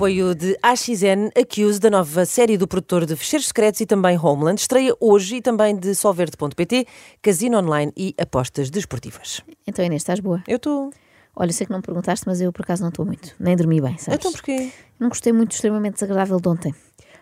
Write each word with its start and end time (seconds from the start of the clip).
apoio 0.00 0.34
de 0.34 0.56
AXN 0.62 1.28
Accuse, 1.38 1.78
da 1.78 1.90
nova 1.90 2.24
série 2.24 2.56
do 2.56 2.66
produtor 2.66 3.04
de 3.04 3.14
Fecheiros 3.14 3.48
Secretos 3.48 3.82
e 3.82 3.86
também 3.86 4.18
Homeland. 4.18 4.58
Estreia 4.58 4.94
hoje 4.98 5.36
e 5.36 5.42
também 5.42 5.76
de 5.76 5.94
Solverde.pt, 5.94 6.86
Casino 7.20 7.58
Online 7.58 7.92
e 7.94 8.14
apostas 8.18 8.70
desportivas. 8.70 9.42
Então, 9.66 9.84
Inês, 9.84 10.00
estás 10.00 10.18
boa? 10.18 10.42
Eu 10.48 10.56
estou. 10.56 10.90
Olha, 11.36 11.52
sei 11.52 11.66
que 11.66 11.72
não 11.74 11.82
perguntaste, 11.82 12.26
mas 12.26 12.40
eu 12.40 12.50
por 12.50 12.62
acaso 12.62 12.80
não 12.80 12.88
estou 12.88 13.04
muito. 13.04 13.36
Nem 13.38 13.54
dormi 13.54 13.78
bem, 13.78 13.98
sabes? 13.98 14.20
Então 14.20 14.32
porquê? 14.32 14.72
Não 14.98 15.10
gostei 15.10 15.34
muito 15.34 15.52
extremamente 15.52 15.94
desagradável 15.94 16.40
de 16.40 16.48
ontem. 16.48 16.74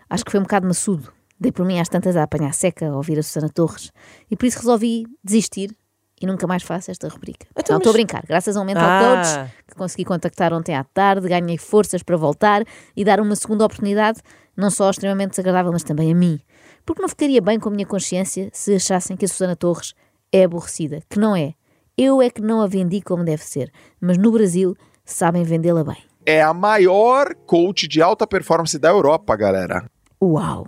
Acho 0.09 0.23
que 0.23 0.31
foi 0.31 0.39
um 0.39 0.43
bocado 0.43 0.65
maçudo. 0.65 1.11
Dei 1.37 1.51
por 1.51 1.65
mim 1.65 1.81
às 1.81 1.89
tantas 1.89 2.15
a 2.15 2.23
apanhar 2.23 2.53
seca, 2.53 2.87
a 2.87 2.95
ouvir 2.95 3.19
a 3.19 3.23
Susana 3.23 3.49
Torres. 3.49 3.91
E 4.31 4.37
por 4.37 4.45
isso 4.45 4.57
resolvi 4.57 5.05
desistir 5.21 5.75
e 6.21 6.25
nunca 6.25 6.45
mais 6.47 6.63
faço 6.63 6.91
esta 6.91 7.07
rubrica. 7.07 7.47
Então, 7.51 7.63
não, 7.69 7.75
mas- 7.75 7.77
estou 7.79 7.89
a 7.89 7.93
brincar. 7.93 8.23
Graças 8.27 8.55
a 8.57 8.61
um 8.61 8.65
mental 8.65 8.83
Ah. 8.85 8.99
coach 9.45 9.53
que 9.67 9.75
consegui 9.75 10.05
contactar 10.05 10.53
ontem 10.53 10.75
à 10.75 10.83
tarde, 10.83 11.27
ganhei 11.27 11.57
forças 11.57 12.03
para 12.03 12.17
voltar 12.17 12.63
e 12.95 13.03
dar 13.03 13.19
uma 13.19 13.35
segunda 13.35 13.65
oportunidade, 13.65 14.21
não 14.55 14.69
só 14.69 14.85
ao 14.85 14.91
extremamente 14.91 15.31
desagradável, 15.31 15.71
mas 15.71 15.83
também 15.83 16.11
a 16.11 16.15
mim. 16.15 16.39
Porque 16.85 17.01
não 17.01 17.09
ficaria 17.09 17.41
bem 17.41 17.59
com 17.59 17.69
a 17.69 17.71
minha 17.71 17.85
consciência 17.85 18.49
se 18.53 18.75
achassem 18.75 19.15
que 19.15 19.25
a 19.25 19.27
Susana 19.27 19.55
Torres 19.55 19.93
é 20.31 20.43
aborrecida, 20.43 21.01
que 21.09 21.19
não 21.19 21.35
é. 21.35 21.53
Eu 21.97 22.21
é 22.21 22.29
que 22.29 22.41
não 22.41 22.61
a 22.61 22.67
vendi 22.67 23.01
como 23.01 23.23
deve 23.25 23.43
ser, 23.43 23.71
mas 23.99 24.17
no 24.17 24.31
Brasil 24.31 24.75
sabem 25.03 25.43
vendê-la 25.43 25.83
bem. 25.83 25.97
É 26.25 26.41
a 26.41 26.53
maior 26.53 27.33
coach 27.45 27.87
de 27.87 28.01
alta 28.01 28.25
performance 28.27 28.77
da 28.79 28.89
Europa, 28.89 29.35
galera. 29.35 29.89
Uau! 30.21 30.67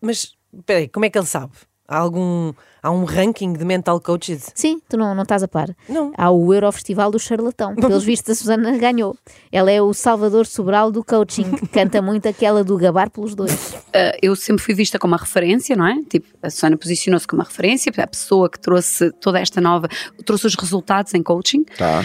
Mas, 0.00 0.34
peraí, 0.66 0.88
como 0.88 1.04
é 1.04 1.10
que 1.10 1.18
ele 1.18 1.26
sabe? 1.26 1.52
Há 1.90 1.98
algum... 1.98 2.52
Há 2.82 2.90
um 2.90 3.04
ranking 3.04 3.52
de 3.52 3.62
mental 3.62 4.00
coaches? 4.00 4.50
Sim, 4.54 4.80
tu 4.88 4.96
não, 4.96 5.14
não 5.14 5.24
estás 5.24 5.42
a 5.42 5.48
par. 5.48 5.68
Não. 5.86 6.14
Há 6.16 6.30
o 6.30 6.54
Eurofestival 6.54 7.10
do 7.10 7.18
Charlatão. 7.18 7.74
Pelos 7.74 8.04
vistos, 8.04 8.30
a 8.30 8.34
Susana 8.34 8.78
ganhou. 8.78 9.14
Ela 9.52 9.70
é 9.70 9.82
o 9.82 9.92
Salvador 9.92 10.46
Sobral 10.46 10.90
do 10.90 11.04
coaching. 11.04 11.50
Canta 11.72 12.00
muito 12.00 12.26
aquela 12.26 12.64
do 12.64 12.78
gabar 12.78 13.10
pelos 13.10 13.34
dois. 13.34 13.74
Uh, 13.74 14.16
eu 14.22 14.34
sempre 14.34 14.62
fui 14.64 14.72
vista 14.72 14.98
como 14.98 15.12
uma 15.12 15.18
referência, 15.18 15.76
não 15.76 15.86
é? 15.86 16.00
Tipo, 16.08 16.26
a 16.42 16.48
Susana 16.48 16.74
posicionou-se 16.78 17.26
como 17.26 17.42
uma 17.42 17.46
referência, 17.46 17.92
a 17.94 18.06
pessoa 18.06 18.48
que 18.48 18.58
trouxe 18.58 19.10
toda 19.20 19.38
esta 19.38 19.60
nova, 19.60 19.86
trouxe 20.24 20.46
os 20.46 20.54
resultados 20.54 21.12
em 21.12 21.22
coaching. 21.22 21.64
Tá. 21.76 22.02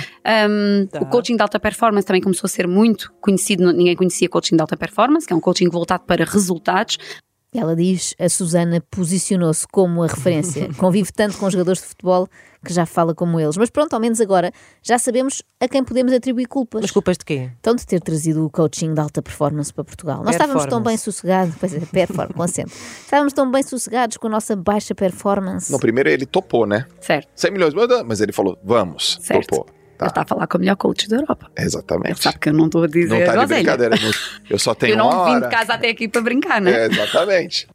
Um, 0.50 0.88
Tá. 0.92 1.00
O 1.02 1.06
coaching 1.06 1.36
de 1.36 1.42
alta 1.42 1.60
performance 1.60 2.06
também 2.06 2.22
começou 2.22 2.48
a 2.48 2.50
ser 2.50 2.68
muito 2.68 3.14
conhecido, 3.22 3.72
ninguém 3.72 3.96
conhecia 3.96 4.30
coaching 4.30 4.56
de 4.56 4.62
alta 4.62 4.78
performance, 4.78 5.26
que 5.26 5.34
é 5.34 5.36
um 5.36 5.40
coaching 5.40 5.70
voltado 5.70 6.04
para 6.06 6.24
resultados. 6.26 6.98
Ela 7.58 7.76
diz, 7.76 8.14
a 8.20 8.28
Susana 8.30 8.82
posicionou-se 8.92 9.68
como 9.68 10.04
a 10.04 10.08
referência. 10.08 10.70
Convive 10.78 11.12
tanto 11.12 11.38
com 11.38 11.50
jogadores 11.50 11.82
de 11.82 11.88
futebol 11.88 12.28
que 12.66 12.74
já 12.74 12.86
fala 12.86 13.14
como 13.14 13.40
eles. 13.40 13.58
Mas 13.58 13.70
pronto, 13.70 13.94
ao 13.94 14.00
menos 14.00 14.20
agora 14.20 14.52
já 14.82 14.98
sabemos 14.98 15.44
a 15.60 15.68
quem 15.68 15.84
podemos 15.84 16.12
atribuir 16.14 16.48
culpas. 16.48 16.82
Mas 16.82 16.92
culpas 16.92 17.18
de 17.18 17.26
quê? 17.26 17.50
Então 17.60 17.76
de 17.76 17.86
ter 17.86 18.02
trazido 18.02 18.46
o 18.46 18.50
coaching 18.50 18.94
de 18.94 19.00
alta 19.00 19.22
performance 19.22 19.72
para 19.74 19.84
Portugal. 19.84 20.24
Nós 20.24 20.36
estávamos 20.36 20.66
tão 20.66 20.82
bem 20.82 20.98
sossegados, 20.98 21.54
pois 21.60 21.74
é, 21.74 21.80
performance, 21.80 22.62
acento. 22.62 22.72
Estávamos 23.04 23.34
tão 23.34 23.52
bem 23.52 23.62
sossegados 23.64 24.18
com 24.18 24.28
a 24.28 24.32
nossa 24.32 24.56
baixa 24.56 24.96
performance. 24.96 25.72
No 25.72 25.80
primeiro 25.80 26.10
ele 26.10 26.26
topou, 26.26 26.66
né? 26.66 26.86
Certo, 27.00 27.30
100 27.36 27.52
milhões, 27.52 27.74
mas 28.06 28.20
ele 28.22 28.32
falou, 28.32 28.58
vamos, 28.64 29.20
certo. 29.22 29.48
topou. 29.48 29.66
Ele 29.70 29.76
Tá, 29.98 30.08
está 30.08 30.22
a 30.24 30.26
falar 30.26 30.46
com 30.48 30.58
o 30.58 30.60
melhor 30.60 30.76
coach 30.76 31.08
da 31.08 31.16
Europa. 31.16 31.50
Ele 31.56 31.68
exatamente. 31.68 32.22
sabe 32.22 32.38
que 32.40 32.50
eu 32.50 32.54
não 32.54 32.66
estou 32.66 32.84
a 32.84 32.88
dizer 32.88 33.08
Não 33.18 33.26
tá 33.34 33.46
de 33.46 33.54
brincadeira. 33.54 33.96
não- 34.02 34.12
Eu 34.50 34.60
só 34.60 34.74
tenho 34.76 34.94
Eu 34.94 34.98
não 34.98 35.10
uma 35.10 35.26
vim 35.26 35.32
hora. 35.36 35.48
de 35.48 35.56
casa 35.56 35.74
até 35.74 35.90
aqui 35.90 36.08
para 36.08 36.22
brincar, 36.22 36.62
não 36.62 36.72
é? 36.72 36.86
Exatamente. 36.86 37.68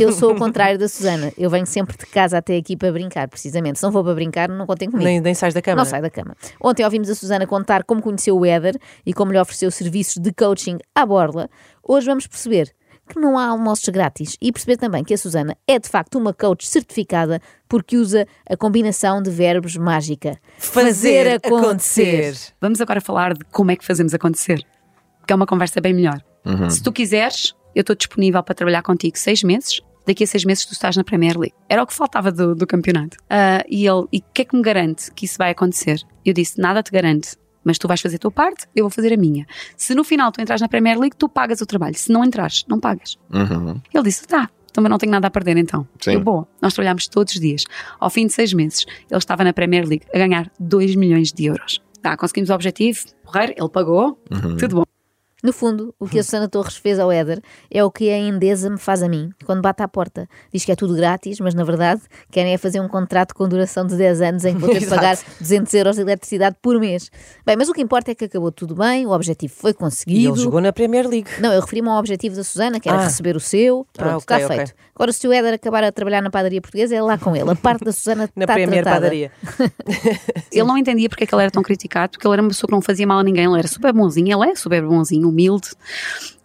Eu 0.00 0.12
sou 0.12 0.32
o 0.32 0.36
contrário 0.36 0.76
da 0.76 0.88
Susana. 0.88 1.32
Eu 1.38 1.48
venho 1.48 1.66
sempre 1.66 1.96
de 1.96 2.04
casa 2.06 2.38
até 2.38 2.56
aqui 2.56 2.76
para 2.76 2.90
brincar, 2.90 3.28
precisamente. 3.28 3.78
Se 3.78 3.84
não 3.84 3.92
vou 3.92 4.02
para 4.02 4.14
brincar, 4.14 4.48
não 4.48 4.66
contem 4.66 4.90
comigo. 4.90 5.04
Nem, 5.08 5.20
nem 5.20 5.34
sais 5.34 5.54
da 5.54 5.62
cama? 5.62 5.76
Não 5.76 5.84
sai 5.84 6.02
da 6.02 6.10
cama. 6.10 6.34
Ontem 6.60 6.84
ouvimos 6.84 7.08
a 7.08 7.14
Susana 7.14 7.46
contar 7.46 7.84
como 7.84 8.02
conheceu 8.02 8.36
o 8.36 8.44
Éder 8.44 8.76
e 9.06 9.12
como 9.14 9.30
lhe 9.30 9.38
ofereceu 9.38 9.70
serviços 9.70 10.16
de 10.20 10.32
coaching 10.32 10.78
à 10.94 11.06
borla. 11.06 11.48
Hoje 11.84 12.06
vamos 12.06 12.26
perceber 12.26 12.72
que 13.08 13.20
não 13.20 13.38
há 13.38 13.46
almoços 13.46 13.88
grátis 13.88 14.36
e 14.40 14.50
perceber 14.50 14.78
também 14.78 15.04
que 15.04 15.14
a 15.14 15.18
Susana 15.18 15.56
é 15.68 15.78
de 15.78 15.88
facto 15.88 16.18
uma 16.18 16.32
coach 16.32 16.66
certificada 16.66 17.40
porque 17.68 17.96
usa 17.96 18.26
a 18.48 18.56
combinação 18.56 19.22
de 19.22 19.30
verbos 19.30 19.76
mágica. 19.76 20.38
Fazer 20.58 21.34
acontecer. 21.34 22.34
Vamos 22.60 22.80
agora 22.80 23.00
falar 23.00 23.34
de 23.34 23.44
como 23.52 23.70
é 23.70 23.76
que 23.76 23.84
fazemos 23.84 24.12
acontecer. 24.12 24.64
Que 25.26 25.32
é 25.32 25.36
uma 25.36 25.46
conversa 25.46 25.80
bem 25.80 25.94
melhor. 25.94 26.20
Se 26.70 26.82
tu 26.82 26.92
quiseres, 26.92 27.54
eu 27.74 27.82
estou 27.82 27.94
disponível 27.96 28.42
para 28.42 28.54
trabalhar 28.54 28.82
contigo 28.82 29.16
seis 29.16 29.42
meses. 29.42 29.80
Daqui 30.06 30.24
a 30.24 30.26
seis 30.26 30.44
meses 30.44 30.66
tu 30.66 30.72
estás 30.72 30.96
na 30.96 31.04
Premier 31.04 31.38
League. 31.38 31.54
Era 31.68 31.82
o 31.82 31.86
que 31.86 31.94
faltava 31.94 32.32
do, 32.32 32.54
do 32.54 32.66
campeonato. 32.66 33.16
Ah, 33.30 33.62
e 33.68 33.86
ele, 33.86 34.06
e 34.12 34.18
o 34.18 34.24
que 34.34 34.42
é 34.42 34.44
que 34.44 34.56
me 34.56 34.62
garante 34.62 35.12
que 35.12 35.24
isso 35.24 35.38
vai 35.38 35.50
acontecer? 35.50 36.00
Eu 36.24 36.34
disse, 36.34 36.60
nada 36.60 36.82
te 36.82 36.90
garante. 36.90 37.36
Mas 37.64 37.78
tu 37.78 37.86
vais 37.86 38.00
fazer 38.00 38.16
a 38.16 38.18
tua 38.18 38.30
parte, 38.32 38.66
eu 38.74 38.82
vou 38.82 38.90
fazer 38.90 39.12
a 39.12 39.16
minha. 39.16 39.46
Se 39.76 39.94
no 39.94 40.02
final 40.02 40.32
tu 40.32 40.40
entras 40.40 40.60
na 40.60 40.68
Premier 40.68 40.98
League, 40.98 41.16
tu 41.16 41.28
pagas 41.28 41.60
o 41.60 41.66
trabalho. 41.66 41.94
Se 41.94 42.10
não 42.10 42.24
entras, 42.24 42.64
não 42.66 42.80
pagas. 42.80 43.16
Uhum. 43.32 43.80
Ele 43.94 44.02
disse: 44.02 44.26
tá, 44.26 44.50
também 44.72 44.90
não 44.90 44.98
tenho 44.98 45.12
nada 45.12 45.28
a 45.28 45.30
perder 45.30 45.56
então. 45.56 45.86
Sim. 46.00 46.14
Eu, 46.14 46.20
boa, 46.20 46.48
nós 46.60 46.74
trabalhámos 46.74 47.06
todos 47.06 47.34
os 47.34 47.40
dias. 47.40 47.62
Ao 48.00 48.10
fim 48.10 48.26
de 48.26 48.32
seis 48.32 48.52
meses, 48.52 48.84
ele 49.08 49.18
estava 49.18 49.44
na 49.44 49.52
Premier 49.52 49.86
League 49.86 50.04
a 50.12 50.18
ganhar 50.18 50.50
2 50.58 50.96
milhões 50.96 51.32
de 51.32 51.44
euros. 51.44 51.80
Tá, 52.02 52.16
conseguimos 52.16 52.50
o 52.50 52.54
objetivo, 52.54 52.98
porreiro, 53.22 53.54
ele 53.56 53.68
pagou, 53.68 54.20
tudo 54.58 54.76
bom. 54.76 54.84
No 55.42 55.52
fundo, 55.52 55.92
o 55.98 56.06
que 56.06 56.18
a 56.18 56.22
Susana 56.22 56.48
Torres 56.48 56.76
fez 56.76 56.98
ao 57.00 57.10
Éder 57.10 57.40
é 57.70 57.82
o 57.84 57.90
que 57.90 58.08
a 58.10 58.16
Endesa 58.18 58.70
me 58.70 58.78
faz 58.78 59.02
a 59.02 59.08
mim, 59.08 59.30
quando 59.44 59.60
bate 59.60 59.82
à 59.82 59.88
porta. 59.88 60.28
Diz 60.52 60.64
que 60.64 60.70
é 60.70 60.76
tudo 60.76 60.94
grátis, 60.94 61.40
mas 61.40 61.52
na 61.52 61.64
verdade 61.64 62.00
querem 62.30 62.52
é 62.54 62.58
fazer 62.58 62.80
um 62.80 62.86
contrato 62.86 63.34
com 63.34 63.48
duração 63.48 63.84
de 63.86 63.96
10 63.96 64.20
anos 64.22 64.44
em 64.44 64.54
que 64.54 64.60
vou 64.60 64.70
ter 64.70 64.78
de 64.80 64.86
pagar 64.88 65.18
200 65.40 65.74
euros 65.74 65.96
de 65.96 66.02
eletricidade 66.02 66.56
por 66.62 66.78
mês. 66.78 67.10
Bem, 67.44 67.56
mas 67.56 67.68
o 67.68 67.72
que 67.72 67.80
importa 67.82 68.12
é 68.12 68.14
que 68.14 68.24
acabou 68.26 68.52
tudo 68.52 68.74
bem, 68.76 69.04
o 69.04 69.10
objetivo 69.10 69.52
foi 69.56 69.72
E 69.72 69.74
conseguido. 69.74 70.34
ele 70.34 70.40
jogou 70.40 70.60
na 70.60 70.72
Premier 70.72 71.08
League. 71.08 71.28
Não, 71.40 71.52
eu 71.52 71.60
referi-me 71.60 71.88
ao 71.88 71.98
objetivo 71.98 72.36
da 72.36 72.44
Susana, 72.44 72.78
que 72.78 72.88
era 72.88 72.98
Ah. 72.98 73.04
receber 73.04 73.34
o 73.34 73.40
seu. 73.40 73.84
Pronto, 73.92 74.12
Ah, 74.12 74.16
ok, 74.18 74.36
está 74.36 74.54
feito. 74.54 74.74
Agora, 74.94 75.12
se 75.12 75.26
o 75.26 75.32
Éder 75.32 75.54
acabar 75.54 75.82
a 75.82 75.90
trabalhar 75.90 76.20
na 76.22 76.30
padaria 76.30 76.60
portuguesa, 76.60 76.94
é 76.94 77.02
lá 77.02 77.18
com 77.18 77.34
ele. 77.34 77.50
A 77.50 77.56
parte 77.56 77.84
da 77.84 77.90
Susana 77.92 78.28
Na 78.36 78.44
está 78.44 78.54
Premier 78.54 78.82
tratada. 78.84 79.00
Padaria. 79.06 79.32
Ele 80.52 80.64
não 80.64 80.78
entendia 80.78 81.08
porque 81.08 81.24
é 81.24 81.26
que 81.26 81.34
ele 81.34 81.42
era 81.42 81.50
tão 81.50 81.62
criticado, 81.62 82.12
porque 82.12 82.26
ele 82.26 82.34
era 82.34 82.42
uma 82.42 82.48
pessoa 82.48 82.68
que 82.68 82.72
não 82.74 82.80
fazia 82.82 83.06
mal 83.06 83.18
a 83.18 83.24
ninguém, 83.24 83.44
ele 83.46 83.58
era 83.58 83.66
super 83.68 83.92
bonzinho, 83.92 84.40
ele 84.40 84.50
é 84.50 84.54
super 84.54 84.82
bonzinho, 84.86 85.31
humilde, 85.32 85.70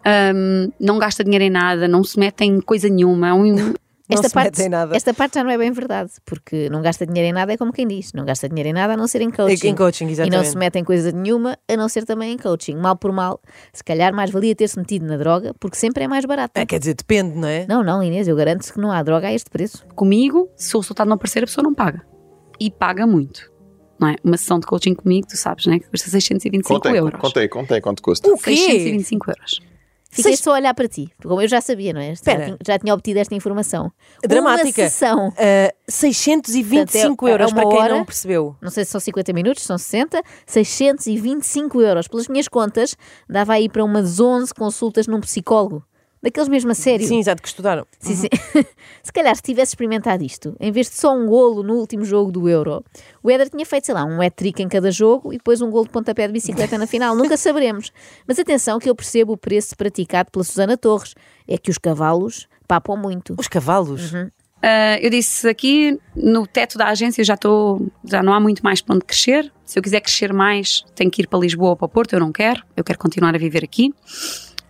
Ahm, 0.04 0.70
não 0.80 0.98
gasta 0.98 1.22
dinheiro 1.22 1.44
em 1.44 1.50
nada, 1.50 1.86
não 1.86 2.02
se 2.02 2.18
mete 2.18 2.42
em 2.42 2.60
coisa 2.60 2.88
nenhuma. 2.88 3.28
é 3.28 3.32
um- 3.34 3.74
Não 4.10 4.14
Esta 4.14 4.28
se 4.30 4.34
parte, 4.34 4.56
mete 4.58 4.66
em 4.66 4.70
nada. 4.70 4.96
esta 4.96 5.12
parte 5.12 5.34
já 5.34 5.44
não 5.44 5.50
é 5.50 5.58
bem 5.58 5.70
verdade, 5.70 6.12
porque 6.24 6.70
não 6.70 6.80
gasta 6.80 7.06
dinheiro 7.06 7.28
em 7.28 7.32
nada, 7.34 7.52
é 7.52 7.58
como 7.58 7.70
quem 7.70 7.86
diz, 7.86 8.14
não 8.14 8.24
gasta 8.24 8.48
dinheiro 8.48 8.70
em 8.70 8.72
nada 8.72 8.94
a 8.94 8.96
não 8.96 9.06
ser 9.06 9.20
em 9.20 9.30
coaching. 9.30 9.68
Em 9.68 9.74
coaching, 9.74 10.06
E 10.08 10.30
não 10.30 10.42
se 10.42 10.56
mete 10.56 10.76
em 10.78 10.84
coisa 10.84 11.12
nenhuma 11.12 11.58
a 11.70 11.76
não 11.76 11.90
ser 11.90 12.06
também 12.06 12.32
em 12.32 12.38
coaching. 12.38 12.74
Mal 12.76 12.96
por 12.96 13.12
mal, 13.12 13.38
se 13.70 13.84
calhar 13.84 14.14
mais 14.14 14.30
valia 14.30 14.54
ter-se 14.54 14.78
metido 14.78 15.04
na 15.04 15.18
droga, 15.18 15.52
porque 15.60 15.76
sempre 15.76 16.04
é 16.04 16.08
mais 16.08 16.24
barato. 16.24 16.52
Ah, 16.58 16.64
quer 16.64 16.78
dizer, 16.78 16.94
depende, 16.94 17.36
não 17.36 17.46
é? 17.48 17.66
Não, 17.68 17.82
não, 17.84 18.02
Inês, 18.02 18.26
eu 18.26 18.34
garanto 18.34 18.72
que 18.72 18.80
não 18.80 18.90
há 18.90 19.02
droga 19.02 19.26
a 19.28 19.32
este 19.34 19.50
preço. 19.50 19.84
Comigo, 19.94 20.48
se 20.56 20.74
o 20.74 20.80
resultado 20.80 21.06
não 21.08 21.16
aparecer, 21.16 21.42
a 21.42 21.46
pessoa 21.46 21.62
não 21.62 21.74
paga. 21.74 22.00
E 22.58 22.70
paga 22.70 23.06
muito. 23.06 23.52
Não 24.00 24.08
é? 24.08 24.16
Uma 24.22 24.36
sessão 24.36 24.58
de 24.60 24.66
coaching 24.66 24.94
comigo, 24.94 25.26
tu 25.28 25.36
sabes, 25.36 25.66
não 25.66 25.74
é? 25.74 25.78
Que 25.80 25.88
custa 25.88 26.08
625 26.10 26.74
Conta 26.74 26.88
aí, 26.90 26.96
euros. 26.96 27.20
conta 27.50 27.74
aí 27.74 27.80
quanto 27.80 28.02
custa. 28.02 28.28
O 28.30 28.36
quê? 28.38 28.54
625 28.56 29.30
euros. 29.30 29.60
Fiquei 30.10 30.22
Seis- 30.32 30.40
só 30.40 30.52
a 30.52 30.54
olhar 30.54 30.72
para 30.72 30.88
ti, 30.88 31.10
como 31.22 31.42
eu 31.42 31.46
já 31.46 31.60
sabia, 31.60 31.92
não 31.92 32.00
é? 32.00 32.14
Já 32.14 32.22
tinha, 32.34 32.56
já 32.66 32.78
tinha 32.78 32.94
obtido 32.94 33.18
esta 33.18 33.34
informação. 33.34 33.92
Dramática. 34.26 34.82
Uma 34.82 34.88
sessão. 34.88 35.32
Ah, 35.36 35.74
625 35.86 37.16
Portanto, 37.16 37.28
é- 37.28 37.32
euros 37.32 37.50
é 37.50 37.54
para 37.54 37.64
uma 37.64 37.70
quem 37.70 37.80
hora. 37.82 37.94
não 37.98 38.04
percebeu. 38.06 38.56
não 38.62 38.70
sei 38.70 38.84
se 38.86 38.90
são 38.90 39.00
50 39.00 39.32
minutos, 39.34 39.62
são 39.64 39.76
60, 39.76 40.22
625 40.46 41.82
euros. 41.82 42.08
Pelas 42.08 42.26
minhas 42.28 42.48
contas, 42.48 42.96
dava 43.28 43.52
aí 43.52 43.68
para 43.68 43.84
umas 43.84 44.18
11 44.20 44.52
consultas 44.54 45.06
num 45.06 45.20
psicólogo. 45.20 45.84
Daqueles 46.22 46.48
mesmo 46.48 46.70
a 46.70 46.74
sério. 46.74 47.06
Sim, 47.06 47.18
exato, 47.18 47.40
que 47.40 47.48
estudaram. 47.48 47.86
Sim, 47.98 48.14
sim. 48.14 48.28
se 49.02 49.12
calhar 49.12 49.34
se 49.36 49.42
tivesse 49.42 49.72
experimentado 49.72 50.24
isto, 50.24 50.56
em 50.58 50.72
vez 50.72 50.88
de 50.88 50.96
só 50.96 51.14
um 51.14 51.26
golo 51.26 51.62
no 51.62 51.74
último 51.74 52.04
jogo 52.04 52.32
do 52.32 52.48
Euro, 52.48 52.84
o 53.22 53.30
Éder 53.30 53.48
tinha 53.48 53.64
feito, 53.64 53.86
sei 53.86 53.94
lá, 53.94 54.04
um 54.04 54.20
hat-trick 54.20 54.62
em 54.62 54.68
cada 54.68 54.90
jogo 54.90 55.32
e 55.32 55.36
depois 55.36 55.60
um 55.60 55.70
golo 55.70 55.84
de 55.84 55.90
pontapé 55.90 56.26
de 56.26 56.32
bicicleta 56.32 56.76
na 56.76 56.86
final. 56.86 57.14
Nunca 57.14 57.36
saberemos. 57.38 57.92
Mas 58.26 58.38
atenção 58.38 58.78
que 58.78 58.90
eu 58.90 58.94
percebo 58.94 59.32
o 59.32 59.36
preço 59.36 59.76
praticado 59.76 60.30
pela 60.30 60.44
Susana 60.44 60.76
Torres. 60.76 61.14
É 61.46 61.56
que 61.56 61.70
os 61.70 61.78
cavalos 61.78 62.46
papam 62.66 62.96
muito. 62.96 63.34
Os 63.38 63.48
cavalos. 63.48 64.12
Ah, 64.62 64.98
eu 65.00 65.08
disse 65.10 65.48
aqui 65.48 65.98
no 66.16 66.46
teto 66.46 66.76
da 66.76 66.88
agência 66.88 67.22
já 67.22 67.34
estou, 67.34 67.86
já 68.04 68.22
não 68.22 68.32
há 68.32 68.40
muito 68.40 68.62
mais 68.62 68.80
para 68.80 68.96
onde 68.96 69.04
crescer. 69.04 69.52
Se 69.64 69.78
eu 69.78 69.82
quiser 69.82 70.00
crescer 70.00 70.32
mais, 70.32 70.84
tenho 70.94 71.10
que 71.10 71.22
ir 71.22 71.26
para 71.26 71.38
Lisboa 71.38 71.70
ou 71.70 71.76
para 71.76 71.88
Porto. 71.88 72.12
Eu 72.14 72.20
não 72.20 72.32
quero, 72.32 72.62
eu 72.76 72.82
quero 72.82 72.98
continuar 72.98 73.34
a 73.34 73.38
viver 73.38 73.62
aqui, 73.62 73.94